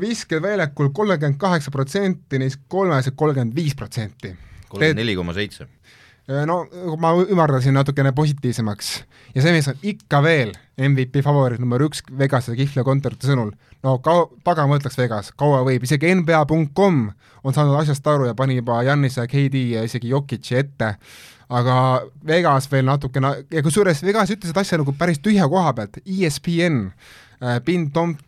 [0.00, 4.36] visked väljakul kolmkümmend kaheksa protsenti, neist kolmesed kolmkümmend viis protsenti.
[4.68, 5.66] kolmkümmend neli koma seitse.
[6.46, 6.60] No
[7.00, 8.90] ma ümardasin natukene positiivsemaks.
[9.34, 13.52] Ja see mees on ikka veel MVP favoriit number üks Vegase Kihvli kontorite sõnul.
[13.82, 17.02] no ka-, pagan ma ütleks Vegas, kaua võib, isegi NBA.com
[17.44, 20.94] on saanud asjast aru ja pani juba Jannis ja KD ja isegi Jokic'i ette.
[21.50, 21.76] Aga
[22.26, 26.84] Vegas veel natukene ja kusjuures Vegas ütles seda asja nagu päris tühja koha pealt, ESPN
[27.40, 28.18] äh,, Ben Tom-,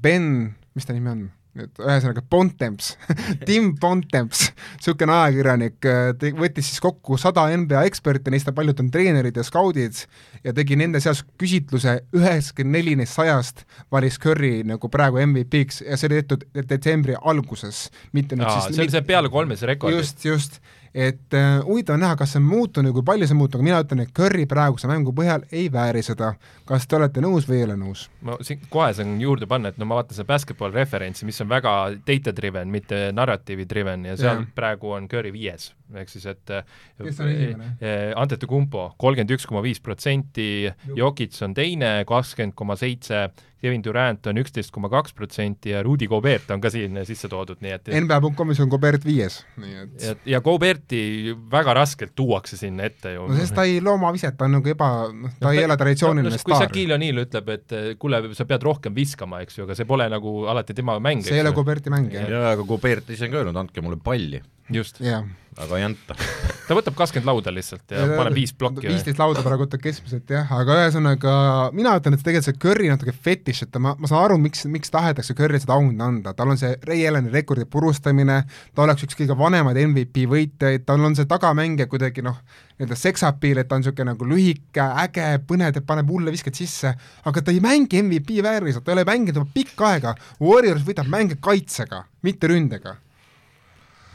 [0.00, 0.30] Ben,
[0.74, 1.28] mis ta nimi on?
[1.58, 2.92] Nüüd ühesõnaga Bontemps
[3.48, 5.78] Tim Bontemps, niisugune ajakirjanik,
[6.20, 10.04] te-, võttis siis kokku sada NBA eksperti, neist paljud on treenerid ja skaudid,
[10.46, 15.98] ja tegi nende seas küsitluse, üheksakümmend neli neist sajast valis Curry nagu praegu MVP-ks ja
[15.98, 19.96] see oli tehtud detsembri alguses, mitte nüüd Aa, siis see oli see peale kolmes rekord.
[19.96, 20.60] just, just,
[20.94, 23.68] et äh, huvitav on näha, kas see on muutunud, kui palju see on muutunud, aga
[23.68, 26.32] mina ütlen, et Curry praeguse mängu põhjal ei vääri seda.
[26.66, 28.08] kas te olete nõus või ei ole nõus?
[28.26, 31.50] ma siin kohe saan juurde panna, et no ma vaatan seda basketball referentsi, mis on
[31.50, 31.74] väga
[32.06, 34.54] data driven, mitte narratiivi driven ja seal yeah.
[34.54, 36.54] praegu on Curry viies, ehk siis et
[37.00, 37.74] Kes on esimene?
[37.80, 43.28] eh, Antetokounmpo kolmkümmend üks koma viis protsenti, Jokic on teine, kakskümmend koma seitse,
[43.60, 47.60] Kevin Durant on üksteist koma kaks protsenti ja Rudy Gobert on ka siin sisse toodud,
[47.60, 52.88] nii et NBA.com-is on Gobert viies, nii et ja, ja Goberti väga raskelt tuuakse sinna
[52.88, 53.26] ette ju.
[53.28, 55.76] no sest ta ei loo oma viset, ta on nagu eba, noh, ta ei ole
[55.80, 56.70] traditsiooniline no, kui staar.
[56.70, 60.08] Shaquille O'Neal ütleb, et eh, kuule, sa pead rohkem viskama, eks ju, aga see pole
[60.12, 61.24] nagu alati tema mäng.
[61.26, 62.32] see ei ole Goberti mäng, jah.
[62.32, 64.40] jaa, aga Gobert ise on ka öelnud, andke mulle palli,
[64.74, 65.24] just, jah.
[65.58, 66.16] aga ei anta.
[66.70, 68.86] ta võtab kakskümmend lauda lihtsalt ja paneb viis plokki.
[68.86, 71.32] viisteist lauda praegu võtab keskmiselt jah, aga ühesõnaga
[71.74, 74.62] mina ütlen, et tegelikult see Curry natuke fetiš, et ta, ma, ma saan aru, miks,
[74.70, 78.38] miks tahetakse Curry'le seda auhinda anda, tal on see Ray Allan'i rekordi purustamine,
[78.74, 82.38] ta oleks üks kõige vanemaid MVP võitjaid, tal on see tagamängija kuidagi noh,
[82.78, 86.94] nii-öelda seksapiil, et ta on niisugune nagu lühike, äge, põnev, teeb, paneb hulle visked sisse,
[87.26, 91.10] aga ta ei mängi MVP vääriliselt, ta ei ole mänginud juba pikka aega, Warriors võidab
[91.10, 92.96] mänge kaitsega, mitte ründega.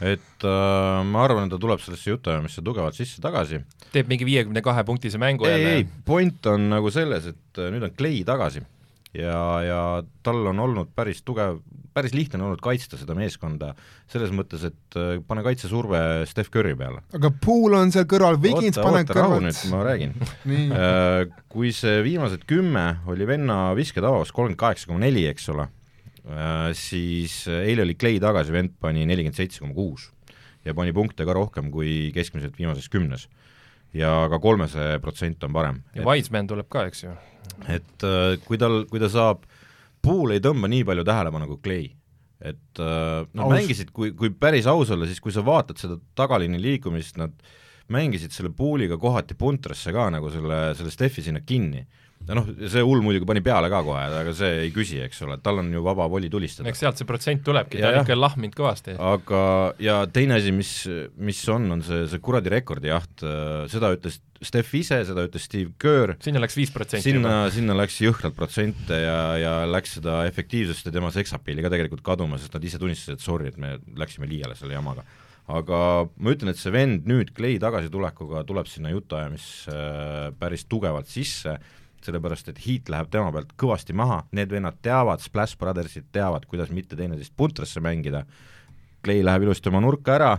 [0.00, 3.62] Et äh, ma arvan, et ta tuleb sellesse jutuajamisse tugevalt sisse tagasi.
[3.92, 5.74] teeb mingi viiekümne kahe punktise mängu ei, jälle.
[5.80, 8.64] ei, point on nagu selles, et äh, nüüd on Clay tagasi
[9.16, 9.80] ja, ja
[10.26, 11.60] tal on olnud päris tugev,
[11.96, 13.72] päris lihtne on olnud kaitsta seda meeskonda,
[14.12, 17.02] selles mõttes, et äh, pane kaitsesurve Steph Curry peale.
[17.16, 20.16] aga Pool on seal kõrval, Wigins paneb kõrvalt ma räägin
[20.46, 25.68] Äh, kui see viimased kümme oli venna visketabavus kolmkümmend kaheksa koma neli, eks ole,
[26.74, 30.08] siis eile oli Clay tagasi, vend pani nelikümmend seitse koma kuus
[30.66, 33.28] ja pani punkte ka rohkem kui keskmiselt viimases kümnes.
[33.96, 35.82] ja ka kolmese protsent on parem.
[35.94, 37.12] ja Wiseman tuleb ka, eks ju.
[37.68, 39.46] et äh, kui tal, kui ta saab,
[40.06, 41.86] Pool ei tõmba nii palju tähelepanu kui Clay.
[42.40, 43.54] et äh, nad Aus.
[43.54, 47.34] mängisid, kui, kui päris aus olla, siis kui sa vaatad seda tagaliini liikumist, nad
[47.88, 51.86] mängisid selle Pooliga kohati puntrasse ka nagu selle, selle Steffi sinna kinni
[52.26, 55.38] ja noh, see hull muidugi pani peale ka kohe, aga see ei küsi, eks ole,
[55.44, 56.68] tal on ju vaba voli tulistada.
[56.70, 58.96] eks sealt see protsent tulebki, ta Ja, on ikka lahminud kõvasti.
[58.98, 59.42] aga,
[59.82, 60.72] ja teine asi, mis,
[61.16, 63.26] mis on, on see, see kuradi rekordijaht,
[63.72, 68.00] seda ütles Steph ise, seda ütles Steve Kerr, sinna läks viis protsenti sinna, sinna läks
[68.04, 72.66] jõhkralt protsente ja, ja läks seda efektiivsust ja tema seksapiili ka tegelikult kaduma, sest nad
[72.68, 75.06] ise tunnistasid, et sorry, et me läksime liiale selle jamaga.
[75.46, 75.78] aga
[76.18, 79.80] ma ütlen, et see vend nüüd Clay tagasitulekuga tuleb sinna jutuajamisse
[80.40, 81.56] päris tugevalt sisse,
[82.06, 86.72] sellepärast et Heat läheb tema pealt kõvasti maha, need vennad teavad, Splash Brothersid teavad, kuidas
[86.74, 88.24] mitte teineteist puntrasse mängida,
[89.04, 90.30] Clay läheb ilusti oma nurka ära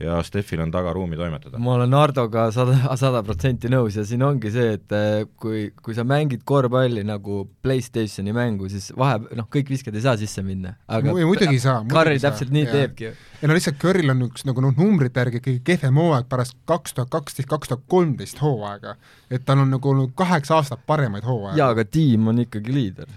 [0.00, 1.58] ja Steffil on taga ruumi toimetada.
[1.58, 5.96] ma olen Hardoga sada, sada protsenti nõus ja siin ongi see, et eh, kui, kui
[5.96, 10.74] sa mängid korvpalli nagu Playstationi mängu, siis vahe, noh, kõik viskad ei saa sisse minna,
[10.88, 12.76] aga Mu- muidugi ei saa, Curry ei saa, täpselt nii jaa.
[12.76, 13.12] teebki ju.
[13.40, 16.96] ja no lihtsalt Curryl on üks nagu noh, numbrite järgi kõige kehvem hooaeg pärast kaks
[16.96, 18.96] tuhat kaksteist, kaks tuhat kolmteist hooaega.
[19.30, 21.56] et tal on nagu olnud kaheksa aastat paremaid hooaegu.
[21.58, 23.08] jaa, aga tiim on ikkagi liider.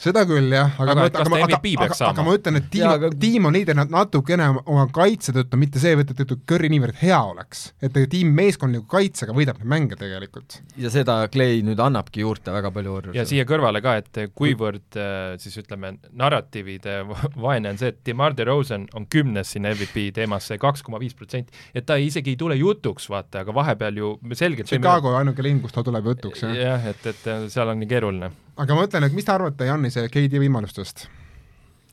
[0.00, 2.12] Seda küll jah, aga Aga aga, aga, aga, saama?
[2.14, 5.78] aga ma ütlen, et tiim aga- tiim on liider nat- natukene oma kaitse tõttu, mitte
[5.82, 7.72] seetõttu, et Curry niivõrd hea oleks.
[7.82, 10.60] et tiim meeskondliku kaitsega võidab neid mänge tegelikult.
[10.80, 13.26] ja seda Clay nüüd annabki juurde väga palju ja Warriorsile.
[13.26, 18.34] siia kõrvale ka, et kuivõrd äh, siis ütleme, narratiivide va- vaene on see, et DeMar
[18.38, 22.56] DeRozan on kümnes sinna MVP teemasse, kaks koma viis protsenti, et ta isegi ei tule
[22.60, 26.54] jutuks, vaata, aga vahepeal ju selgelt Chicago ainuke linn, kus ta tuleb jutuks, jah.
[26.56, 28.30] jah, et, et seal on nii keeruline.
[28.56, 31.08] Aga ma ütlen, et mis te arvate Jannise KD võimalustest?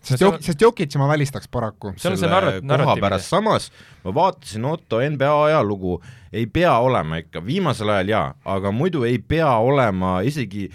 [0.08, 1.94] sest seal Jok-, sest Jokitši ma välistaks paraku.
[1.98, 3.04] see on see selle narrat- koha narratiiv.
[3.04, 3.72] pärast, samas
[4.06, 5.98] ma vaatasin Otto NBA ajalugu,
[6.32, 10.70] ei pea olema ikka, viimasel ajal jaa, aga muidu ei pea olema isegi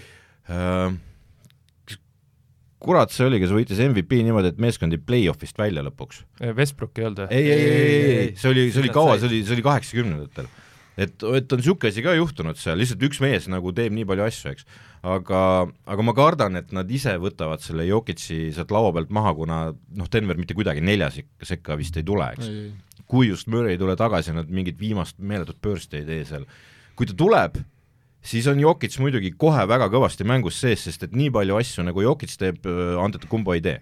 [0.49, 0.93] äh,
[2.83, 6.23] kurat see oli, kes võitis MVP niimoodi, et meeskond jäi play-off'ist välja lõpuks.
[6.57, 7.29] Westbrook ei olnud või?
[7.37, 10.49] ei, ei, ei, ei, ei, see oli, see oli kaua, see oli, see oli kaheksakümnendatel.
[10.97, 14.27] et, et on niisugune asi ka juhtunud seal, lihtsalt üks mees nagu teeb nii palju
[14.27, 14.67] asju, eks.
[15.03, 15.41] Aga,
[15.85, 20.09] aga ma kardan, et nad ise võtavad selle Jokitsi sealt laua pealt maha, kuna noh,
[20.11, 22.49] Denver mitte kuidagi nelja sekka, vist ei tule, eks
[23.13, 26.47] kui just Murray ei tule tagasi, nad mingit viimast meeletut burst'i ei tee seal.
[26.97, 27.57] kui ta tuleb,
[28.21, 32.05] siis on Jokic muidugi kohe väga kõvasti mängus sees, sest et nii palju asju, nagu
[32.05, 32.65] Jokic teeb,
[33.03, 33.79] Antetokumbo ei tee.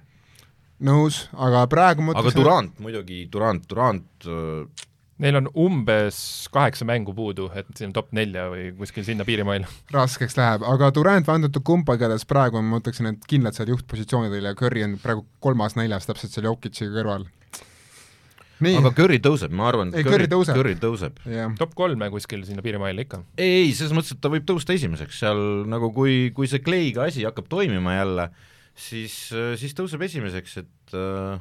[0.82, 4.88] nõus, aga praegu ma aga Durant muidugi, Durant, Durant äh,
[5.22, 6.18] Neil on umbes
[6.54, 9.68] kaheksa mängu puudu, et siin top nelja või kuskil sinna piirimail.
[9.94, 14.56] raskeks läheb, aga Durand, Vandetukumpa igatahes praegu on, ma ütleksin, et kindlalt seal juhtpositsioonidel ja
[14.58, 17.28] Curry on praegu kolmas-neljas täpselt seal Jokic'i kõrval.
[18.66, 20.58] nii, aga Curry tõuseb, ma arvan, Ei, Curry tõuseb.
[20.58, 21.22] Curry tõuseb.
[21.30, 23.22] jah, top kolme kuskil sinna piirimaile ikka.
[23.38, 27.12] ei, ei, selles mõttes, et ta võib tõusta esimeseks seal nagu kui, kui see Clay'ga
[27.12, 28.32] asi hakkab toimima jälle,
[28.74, 29.28] siis,
[29.62, 31.38] siis tõuseb esimeseks, et äh,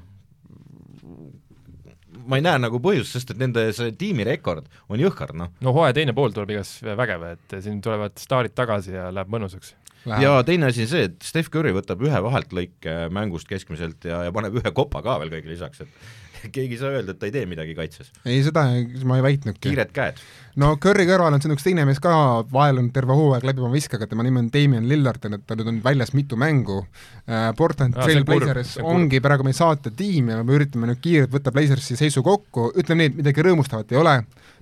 [2.30, 5.50] ma ei näe nagu põhjust, sest et nende see tiimi rekord on jõhker, noh.
[5.64, 9.74] no hooaja teine pool tuleb igas vägev, et siin tulevad staarid tagasi ja läheb mõnusaks.
[10.06, 14.34] Ja teine asi on see, et Steph Curry võtab ühe vaheltlõike mängust keskmiselt ja, ja
[14.34, 16.10] paneb ühe kopa ka veel kõige lisaks, et
[16.54, 18.10] keegi ei saa öelda, et ta ei tee midagi kaitses.
[18.24, 18.64] ei, seda
[19.08, 19.62] ma ei väitnudki.
[19.68, 20.20] kiired käed.
[20.60, 22.12] no Curry kõrval on siin üks teine mees ka
[22.52, 25.82] vaelunud terve hooaeg läbi oma viskega, tema nimi on Damien Lillard, et ta nüüd on
[25.84, 27.50] väljas mitu mängu uh,.
[27.56, 28.62] Portland on kurb.
[28.86, 33.04] ongi praegu meie saate tiim ja me üritame nüüd kiirelt võtta Blazersi seisu kokku, ütleme
[33.04, 34.16] nii, et midagi rõõmustavat ei ole,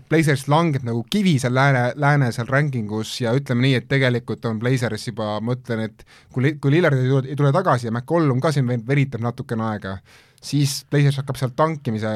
[0.08, 4.60] Blazers langeb nagu kivi seal lääne, lääne seal rankingus ja ütleme nii, et tegelikult on
[4.62, 8.40] Blazers juba, ma ütlen, et kui, kui Lillard ei tule, ei tule tagasi ja McCollum
[8.44, 9.98] ka siin veel veritab natukene aega,
[10.40, 12.12] siis Blazers hakkab seal tankimise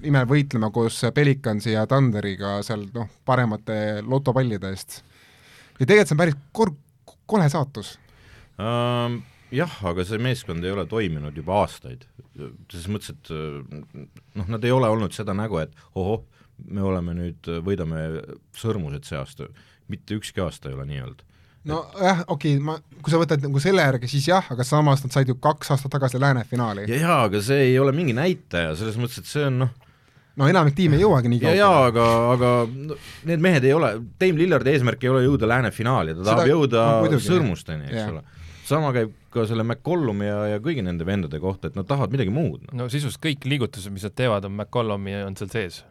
[0.00, 5.02] nimel võitlema koos Pelicansi ja Thunderiga seal noh, paremate lotopallide eest.
[5.78, 6.76] ja tegelikult see on päris kor-,
[7.28, 7.96] kole saatus.
[8.60, 9.20] Um,
[9.54, 12.06] jah, aga see meeskond ei ole toiminud juba aastaid.
[12.70, 13.28] selles mõttes, et
[14.34, 16.24] noh, nad ei ole olnud seda nägu, et ohoh,
[16.70, 18.08] me oleme nüüd, võidame
[18.56, 19.48] sõrmused see aasta,
[19.92, 21.22] mitte ükski aasta ei ole nii olnud.
[21.68, 25.14] nojah, okei okay,, ma, kui sa võtad nagu selle järgi, siis jah, aga samas nad
[25.14, 26.88] said ju kaks aastat tagasi lääne finaali.
[26.90, 29.74] ja jaa, aga see ei ole mingi näitaja, selles mõttes, et see on noh,
[30.40, 32.98] no enamik tiime ei jõuagi nii ja jaa, aga, aga no,
[33.28, 36.54] need mehed ei ole, Dame Lillardi eesmärk ei ole jõuda lääne finaali, ta tahab Seda-
[36.54, 38.10] jõuda no sõrmusteni, eks jah.
[38.14, 38.24] ole.
[38.66, 42.34] sama käib ka selle McCollumi ja, ja kõigi nende vendade kohta, et nad tahavad midagi
[42.34, 42.84] muud no..
[42.84, 45.82] no sisuliselt kõik liigutused, mis nad teevad, on McCollumi on seal sees.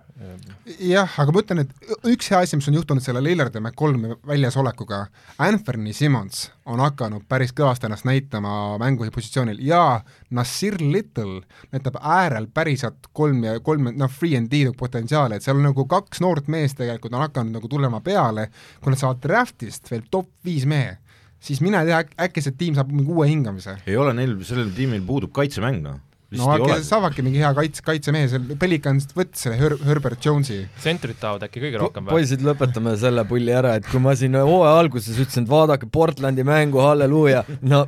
[0.80, 4.14] Jah, aga ma ütlen, et üks hea asi, mis on juhtunud selle Lillardi ja McCollumi
[4.30, 5.00] väljasolekuga,
[5.42, 11.42] Anthony Simmons on hakanud päris kõvasti ennast näitama mängujuhi positsioonil ja Nasir Little
[11.74, 15.88] näitab äärel päriselt kolm ja kolm, noh, free and D potentsiaali, et seal on nagu
[15.90, 18.50] kaks noort meest tegelikult on hakanud nagu tulema peale,
[18.82, 20.98] kui nad saavad draftist veel top viis mehe,
[21.44, 25.04] siis mine tea, äkki see tiim saab mingi uue hingamise ei ole neil, sellel tiimil
[25.08, 26.02] puudub kaitsemäng, noh.
[26.40, 31.20] No äkki saavadki mingi hea kaitse, kaitsemehe, see Pelicans võttis selle Her-, Herbert Jones'i tsentrit
[31.22, 32.20] tahavad äkki kõige rohkem või?
[32.20, 36.46] poisid, lõpetame selle pulli ära, et kui ma siin hooaja alguses ütlesin, et vaadake Portlandi
[36.48, 37.84] mängu, halleluuja, no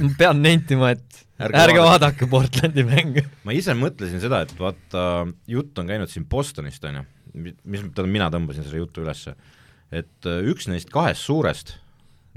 [0.00, 2.26] ma pean nentima, et Ärge ärge, vaadake.
[2.32, 3.26] Portlandi mängu.
[3.44, 7.04] ma ise mõtlesin seda, et vaata, jutt on käinud siin Bostonist, on ju,
[7.44, 9.36] mis, tähendab, mina tõmbasin selle jutu ülesse,
[9.92, 11.74] et äh, üks neist kahest suurest,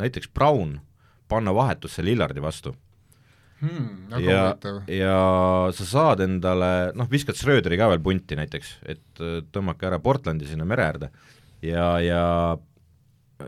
[0.02, 0.82] näiteks Brown,
[1.32, 2.76] panna vahetusse Lillardi vastu
[3.62, 4.22] hmm,.
[4.24, 4.43] ja
[4.88, 5.18] ja
[5.76, 10.49] sa saad endale, noh, viskad Schröderi ka veel punti näiteks, et äh, tõmmake ära Portlandi
[10.49, 11.12] sinna mere äärde
[11.66, 12.24] ja, ja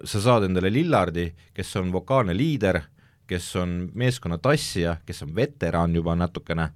[0.03, 2.81] sa saad endale Lillardi, kes on vokaalne liider,
[3.27, 6.69] kes on meeskonna tassija, kes on veteran juba natukene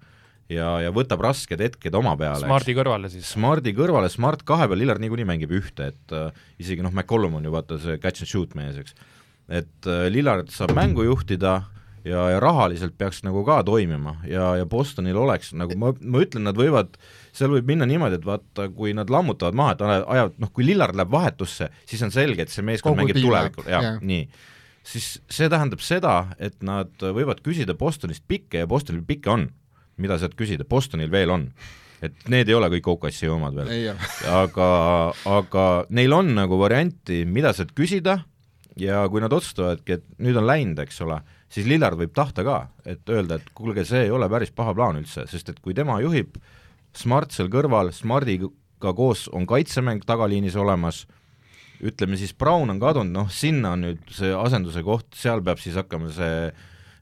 [0.52, 2.46] ja, ja võtab rasked hetked oma peale.
[2.46, 3.28] Smardi kõrvale siis.
[3.36, 7.48] Smardi kõrvale, Smart kahe peal, Lillard niikuinii mängib ühte, et äh, isegi noh, McCollum on
[7.48, 8.98] ju vaata see catch and shoot mees, eks.
[9.50, 11.62] et äh, Lillard saab mängu juhtida
[12.06, 16.46] ja, ja rahaliselt peaks nagu ka toimima ja, ja Bostonil oleks nagu ma, ma ütlen,
[16.48, 16.98] nad võivad,
[17.36, 20.68] seal võib minna niimoodi, et vaata, kui nad lammutavad maha, et aja- ajavad, noh, kui
[20.68, 24.28] Lillard läheb vahetusse, siis on selge, et see meeskond mängib tulevikul, jah jah., nii.
[24.86, 29.48] Siis see tähendab seda, et nad võivad küsida Bostonist pikke ja Bostonil pikke on,
[29.98, 31.48] mida sealt küsida, Bostonil veel on.
[32.06, 33.96] et need ei ole kõik OKC omad veel,
[34.44, 34.68] aga,
[35.26, 38.20] aga neil on nagu varianti, mida sealt küsida
[38.78, 41.18] ja kui nad otsustavadki, et nüüd on läinud, eks ole,
[41.50, 45.02] siis Lillard võib tahta ka, et öelda, et kuulge, see ei ole päris paha plaan
[45.02, 46.38] üldse, sest et kui tema juhib,
[46.96, 51.02] Smart seal kõrval, Smardiga koos on kaitsemäng tagaliinis olemas,
[51.84, 55.76] ütleme siis Brown on kadunud, noh sinna on nüüd see asenduse koht, seal peab siis
[55.76, 56.54] hakkama see see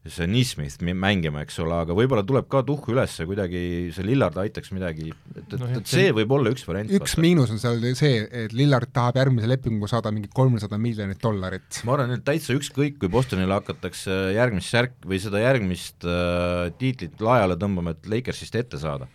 [0.04, 3.62] Mi- mängima, eks ole, aga võib-olla tuleb ka tuhku üles kuidagi,
[3.95, 6.91] see Lillard aitaks midagi, et, et et see võib olla üks variant.
[6.91, 11.80] üks miinus on seal see, et Lillard tahab järgmise lepingu saada mingi kolmsada miljonit dollarit.
[11.88, 17.24] ma arvan, et täitsa ükskõik, kui Bostonile hakatakse järgmist särk või seda järgmist äh, tiitlit
[17.24, 19.08] laiale tõmbama, et Lakersist ette saada.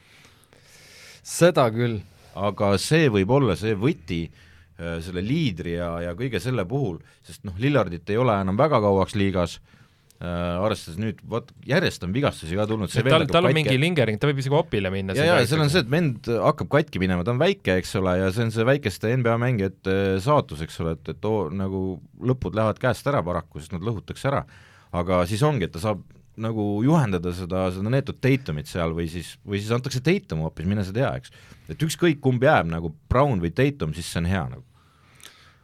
[1.21, 2.01] seda küll.
[2.33, 7.45] aga see võib olla see võti äh, selle liidri ja, ja kõige selle puhul, sest
[7.45, 9.75] noh, Lillardit ei ole enam väga kauaks liigas äh,,
[10.19, 14.27] arvestades nüüd, vot järjest on vigastusi ka tulnud, see tal, tal on mingi lingering, ta
[14.27, 15.15] võib isegi opile minna.
[15.15, 18.17] ja, ja seal on see, et vend hakkab katki minema, ta on väike, eks ole,
[18.19, 19.95] ja see on see väikeste NBA mängijate
[20.25, 21.83] saatus, eks ole, et, et oo, nagu
[22.19, 24.43] lõpud lähevad käest ära paraku, sest nad lõhutakse ära.
[24.99, 26.03] aga siis ongi, et ta saab
[26.39, 30.85] nagu juhendada seda, seda neetut Tatumit seal või siis, või siis antakse Tatum hoopis, mine
[30.87, 31.35] sa tea, eks.
[31.71, 34.65] et ükskõik, kumb jääb nagu Brown või Tatum, siis see on hea nagu.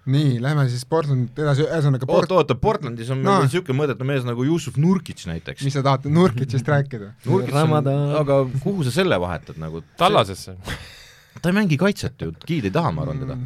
[0.07, 3.39] Nii, lähme siis Portland edasi, ühesõnaga Port- oota, oota, Portlandis on No.
[3.39, 5.65] meil niisugune mõõdetu mees nagu Jussuf Nurkic näiteks.
[5.65, 7.13] mis sa tahad Nurkitsist rääkida?
[7.29, 8.17] Nurkic on, Ramadan.
[8.21, 9.83] aga kuhu sa selle vahetad nagu?
[10.01, 10.57] Tallasesse.
[11.43, 13.39] ta ei mängi kaitset ju, Giid ei taha, ma arvan teda.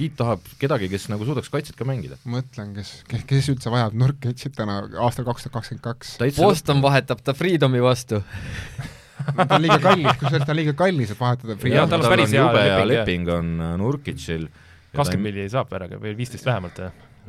[0.00, 2.16] Giid tahab kedagi, kes nagu suudaks kaitset ka mängida.
[2.24, 6.14] mõtlen, kes, kes, kes üldse vajab Nurkitsit täna aastal kaks tuhat kakskümmend kaks.
[6.38, 8.22] Boston vahetab ta Freedomi vastu.
[9.36, 12.32] ta on liiga kallis, kusjuures ta on liiga kallis, et vahetada Freedomi tal on päris
[12.32, 14.48] hea leping, leping on äh, Nurkicil.
[14.96, 16.80] Kakskümmend milli saab ära, või viisteist vähemalt,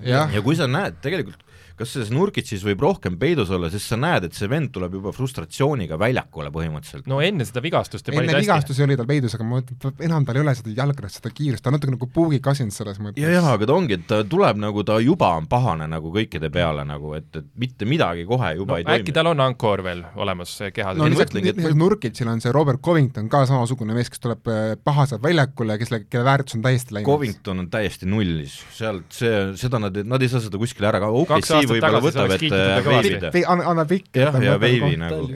[0.05, 1.43] ja kui sa näed tegelikult,
[1.81, 5.13] kas selles Nurkicis võib rohkem peidus olla, sest sa näed, et see vend tuleb juba
[5.15, 7.07] frustratsiooniga väljakule põhimõtteliselt.
[7.09, 10.37] no enne seda vigastust ta enne vigastusi oli tal peidus, aga ma mõtlen, enam tal
[10.37, 13.21] ei ole seda jalgratast, seda kiirust, ta on natuke nagu Puugi Cousins selles mõttes.
[13.21, 16.51] ja, ja aga ta ongi, et ta tuleb nagu ta juba on pahane nagu kõikide
[16.53, 19.15] peale nagu, et, et mitte midagi kohe juba no ei toimi äkki.
[19.17, 23.29] tal on ankoor veel olemas kehas no lisaks, et lisaks Nurkitsil on see Robert Covington
[23.31, 27.09] ka samasugune mees, kes tuleb äh, pahaselt väljakule ja kes, kelle väärtus on täiesti läinud.
[27.09, 31.09] Covington on täiesti nullis, sealt see, seda nad, nad ei saa seda kuskile ära ka,
[31.21, 33.31] OKC võib-olla võtab, et äh, veibida.
[33.35, 34.11] Vei-, anna, pikk.
[34.21, 35.27] jah, ja veivi nagu.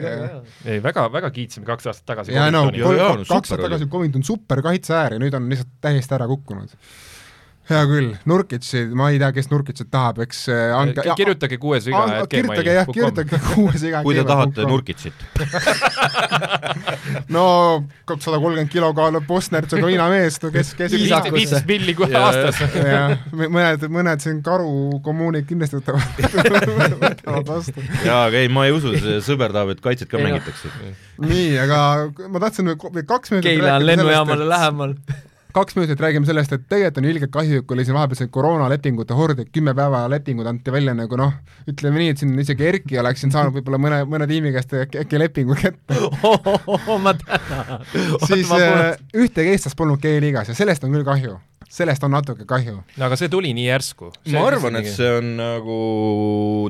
[0.66, 2.66] ei, väga, väga kiitsime kaks aastat tagasi no.
[2.76, 6.28] Jaa, jaa, kaks super aastat tagasi Covington super kaitseäär ja nüüd on lihtsalt täiesti ära
[6.30, 6.76] kukkunud.
[7.68, 11.80] Hea küll, Nurkitsi, ma ei tea, kes Nurkitsit tahab, eks äh, andke Ki- kirjutage kuue
[11.82, 14.02] siga An- kirjutage jah, kirjutage kuue siga.
[14.06, 14.66] kui te tahate.
[14.70, 15.26] Nurkitsit.
[17.34, 17.44] no
[18.06, 21.34] sada kolmkümmend kilo kaalub Bosnia-Hertsegoviina mees, kes, kes Viisakus.
[21.34, 22.60] viisteist milli kohe Ja- aastas.
[22.76, 26.02] jah, mõned, mõned siin karu kommuunid kindlasti võtavad,
[27.02, 27.84] võtavad vastu.
[28.06, 30.28] jaa, aga ei, ma ei usu, see sõber tahab, et kaitset ka noh.
[30.30, 30.70] mängitakse.
[31.26, 31.80] nii, aga
[32.30, 34.96] ma tahtsin veel kaks minutit Keila on lennujaamale lähemal.
[35.56, 39.16] Kaks minutit räägime sellest, et tegelikult on ilgelt kahju, kui oli siin vahepeal see koroonalepingute
[39.16, 41.32] hord, et kümme päeva lepingud anti välja nagu noh,
[41.70, 45.00] ütleme nii, et siin isegi Erki oleks siin saanud võib-olla mõne, mõne tiimi käest äkki
[45.04, 46.00] äkki lepingu kätte,
[47.04, 47.86] ma tänan.
[48.26, 51.38] siis äh, ühtegi eestlast polnud G-liigas ja sellest on küll kahju.
[51.76, 52.76] sellest on natuke kahju.
[52.84, 54.12] no aga see tuli nii järsku.
[54.34, 55.80] ma arvan, et see on nagu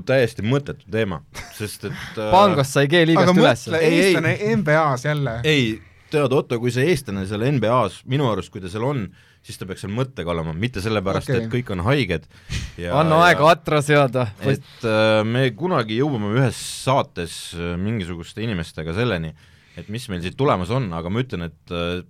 [0.07, 1.23] täiesti mõttetu teema,
[1.59, 3.67] sest et äh, Pangost sai aga G-liigast üles.
[3.67, 4.07] mõtle, Ei, ei.
[4.07, 5.39] eestlane NBA-s jälle.
[5.43, 5.69] ei,
[6.17, 9.05] tead, Otto, kui see eestlane seal NBA-s, minu arust, kui ta seal on,
[9.47, 12.27] siis ta peaks seal mõttega olema, mitte sellepärast okay., et kõik on haiged
[13.01, 14.29] anna aega atra seada.
[14.43, 19.35] et äh, me kunagi jõuame ühes saates äh, mingisuguste inimestega selleni,
[19.77, 22.01] et mis meil siit tulemas on, aga ma ütlen, et äh,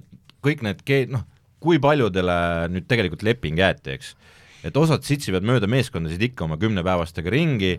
[0.00, 0.06] et
[0.44, 1.26] kõik need ke-, noh,
[1.60, 2.40] kui paljudele
[2.72, 4.14] nüüd tegelikult leping jäeti, eks
[4.66, 7.74] et osad sitsivad mööda meeskondasid ikka oma kümnepäevastega ringi,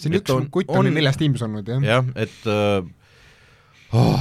[0.00, 1.98] siin et üks on- kutt on on- meil neljas tiimis olnud jah ja..
[1.98, 2.86] jah, et äh,
[3.94, 4.20] oh,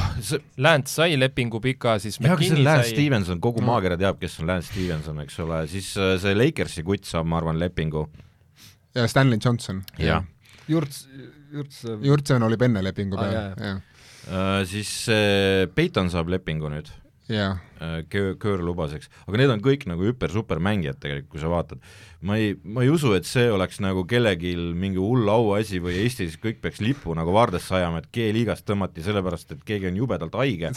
[0.62, 3.68] Lance sai lepingu pika, siis jah, aga see on Lance sai, Stevenson, kogu No.
[3.72, 7.40] maakera teab, kes on Lance Stevenson, eks ole, siis äh, see Lakersi kutt saab, ma
[7.42, 8.06] arvan, lepingu.
[8.96, 9.84] ja Stanley Johnson.
[10.00, 10.24] jah,
[10.70, 11.08] Jurts,
[11.54, 11.84] Jurts.
[12.02, 13.82] Jurtsen oli enne lepingu peal jaa,, jah,
[14.24, 16.88] Äh, siis see Peiton saab lepingu nüüd,
[17.28, 17.58] jaa.
[18.10, 21.82] Köör, Köör lubas, eks, aga need on kõik nagu hüper-super mängijad tegelikult, kui sa vaatad.
[22.24, 26.38] ma ei, ma ei usu, et see oleks nagu kellelgi mingi hull auasi või Eestis
[26.40, 30.70] kõik peaks lipu nagu vardasse ajama, et G-liigast tõmmati sellepärast, et keegi on jubedalt haige.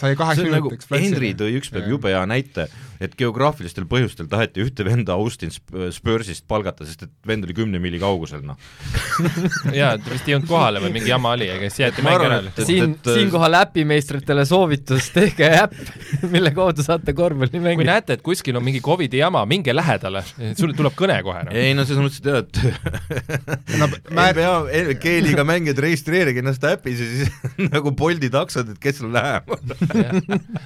[0.57, 0.73] nagu
[1.05, 2.67] Henry tõi ükspäev jube hea näite,
[2.99, 7.79] et geograafilistel põhjustel taheti ühte venda Austin Sp- Spursist palgata, sest et vend oli kümne
[7.79, 8.59] miili kaugusel, noh.
[9.81, 12.27] jaa, ta vist ei jõudnud kohale või mingi jama oli, aga siis jäeti Ma mäng
[12.27, 12.41] ära.
[12.51, 15.79] et- siin, et- siinkohal äpimeistritele soovitus, tehke äpp,
[16.35, 17.87] mille kaudu saate korvpalli kui mängida.
[17.93, 20.23] näete, et kuskil on mingi Covidi jama, minge lähedale,
[20.59, 21.55] sulle tuleb kõne kohe, noh.
[21.57, 27.03] ei no selles mõttes, et jah, et no mä- NBA G-liiga mängijad registreerige ennast äpis
[27.03, 27.31] ja siis
[27.75, 29.53] nagu Bolti taksod, et kes seal läheb.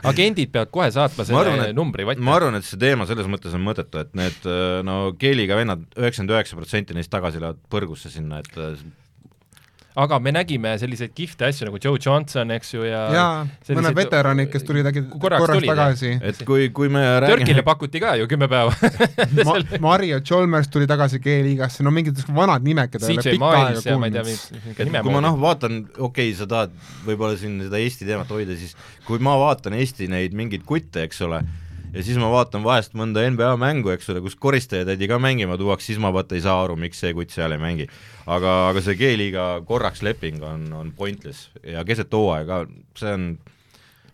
[0.06, 2.24] agendid peavad kohe saatma ma arvan, selle et numbri vatta.
[2.26, 4.48] ma arvan, et see teema selles mõttes on mõttetu, et need
[4.86, 8.56] no G-liiga vennad, üheksakümmend üheksa protsenti neist tagasi lähevad põrgusse sinna, et
[9.98, 13.30] aga me nägime selliseid kihvte asju nagu Joe Johnson, eks ju, ja jaa,
[13.74, 16.12] mõned veteranid, kes tulid äkki korraks korraks tulid, tagasi.
[16.30, 18.74] et kui, kui me Türgile räägime pakuti ka ju kümme päeva.
[19.48, 19.56] Ma,
[19.88, 24.20] Mario Chalmers tuli tagasi G-liigasse, no mingid vanad nimed, keda ei ole pikka aega kuulnud.
[24.68, 26.76] mingi nime kui ma noh, vaatan, okei okay,, sa tahad
[27.08, 28.76] võib-olla siin seda Eesti teemat hoida, siis
[29.08, 31.42] kui ma vaatan Eesti neid mingeid kutte, eks ole,
[31.94, 35.90] ja siis ma vaatan vahest mõnda NBA mängu, eks ole, kus koristajatädi ka mängima tuuakse,
[35.90, 37.88] siis ma vaata ei saa aru, miks see kutt seal ei mängi.
[38.30, 42.64] aga, aga see G-liiga korraks leping on, on pointless ja keset hooaega,
[42.98, 43.26] see on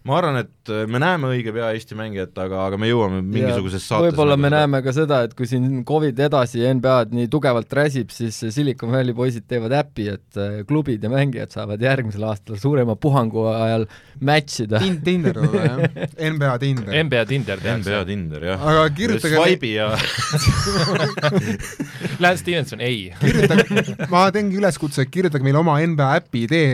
[0.07, 4.05] ma arvan, et me näeme õige pea Eesti mängijat, aga, aga me jõuame mingisuguses saates
[4.11, 8.37] võib-olla me näeme ka seda, et kui siin Covid edasi NBA-d nii tugevalt räsib, siis
[8.55, 13.41] Silicon Valley poisid teevad äpi, et äh, klubid ja mängijad saavad järgmisel aastal suurema puhangu
[13.51, 13.85] ajal
[14.21, 15.79] match ida Tin-, Tinder võib-olla jah,
[16.37, 16.91] NBA Tinder.
[17.07, 17.91] NBA Tinder tehakse.
[17.91, 18.59] NBA Tinder, jah.
[18.73, 19.87] aga kirjutage Swipe'i ja
[22.23, 22.99] Lance Stevenson, ei.
[23.21, 23.65] kirjutage,
[24.13, 26.69] ma teengi üleskutse, kirjutage meile oma NBA äpi idee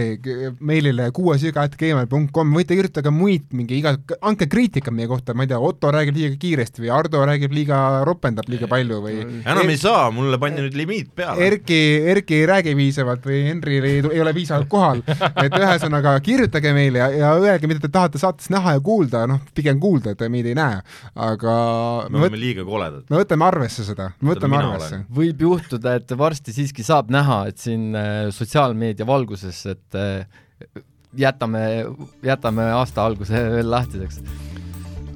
[0.61, 3.95] meilile kuuesüga.gmail.com, võite kirjutada muid mingi iga,
[4.27, 7.79] andke kriitikat meie kohta, ma ei tea, Otto räägib liiga kiiresti või Ardo räägib liiga,
[8.09, 11.47] ropendab liiga palju või enam ei saa, mulle pandi nüüd limiit peale.
[11.47, 11.79] Erki,
[12.13, 15.03] Erki ei räägi piisavalt või Henri ei, ei ole piisavalt kohal,
[15.45, 19.43] et ühesõnaga kirjutage meile ja, ja öelge, mida te tahate saates näha ja kuulda, noh,
[19.57, 20.81] pigem kuulda, et meid ei näe,
[21.29, 21.57] aga
[22.11, 23.07] me oleme liiga koledad.
[23.11, 25.03] me võtame arvesse seda, me võtame arvesse.
[25.13, 30.25] võib juhtuda, et varsti siiski saab näha, et siin äh, sotsiaalmeedia valguses, et äh,
[31.19, 31.85] jätame,
[32.23, 34.23] jätame aasta alguse veel lahtiseks.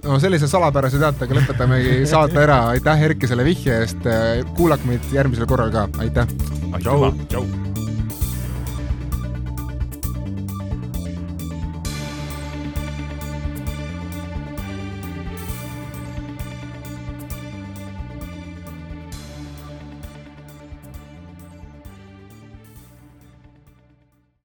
[0.07, 4.07] No sellise salapärase teatega lõpetamegi saate ära, aitäh Erki selle vihje eest,
[4.59, 6.31] kuulake meid järgmisel korral ka, aitäh!
[7.27, 7.86] tšau!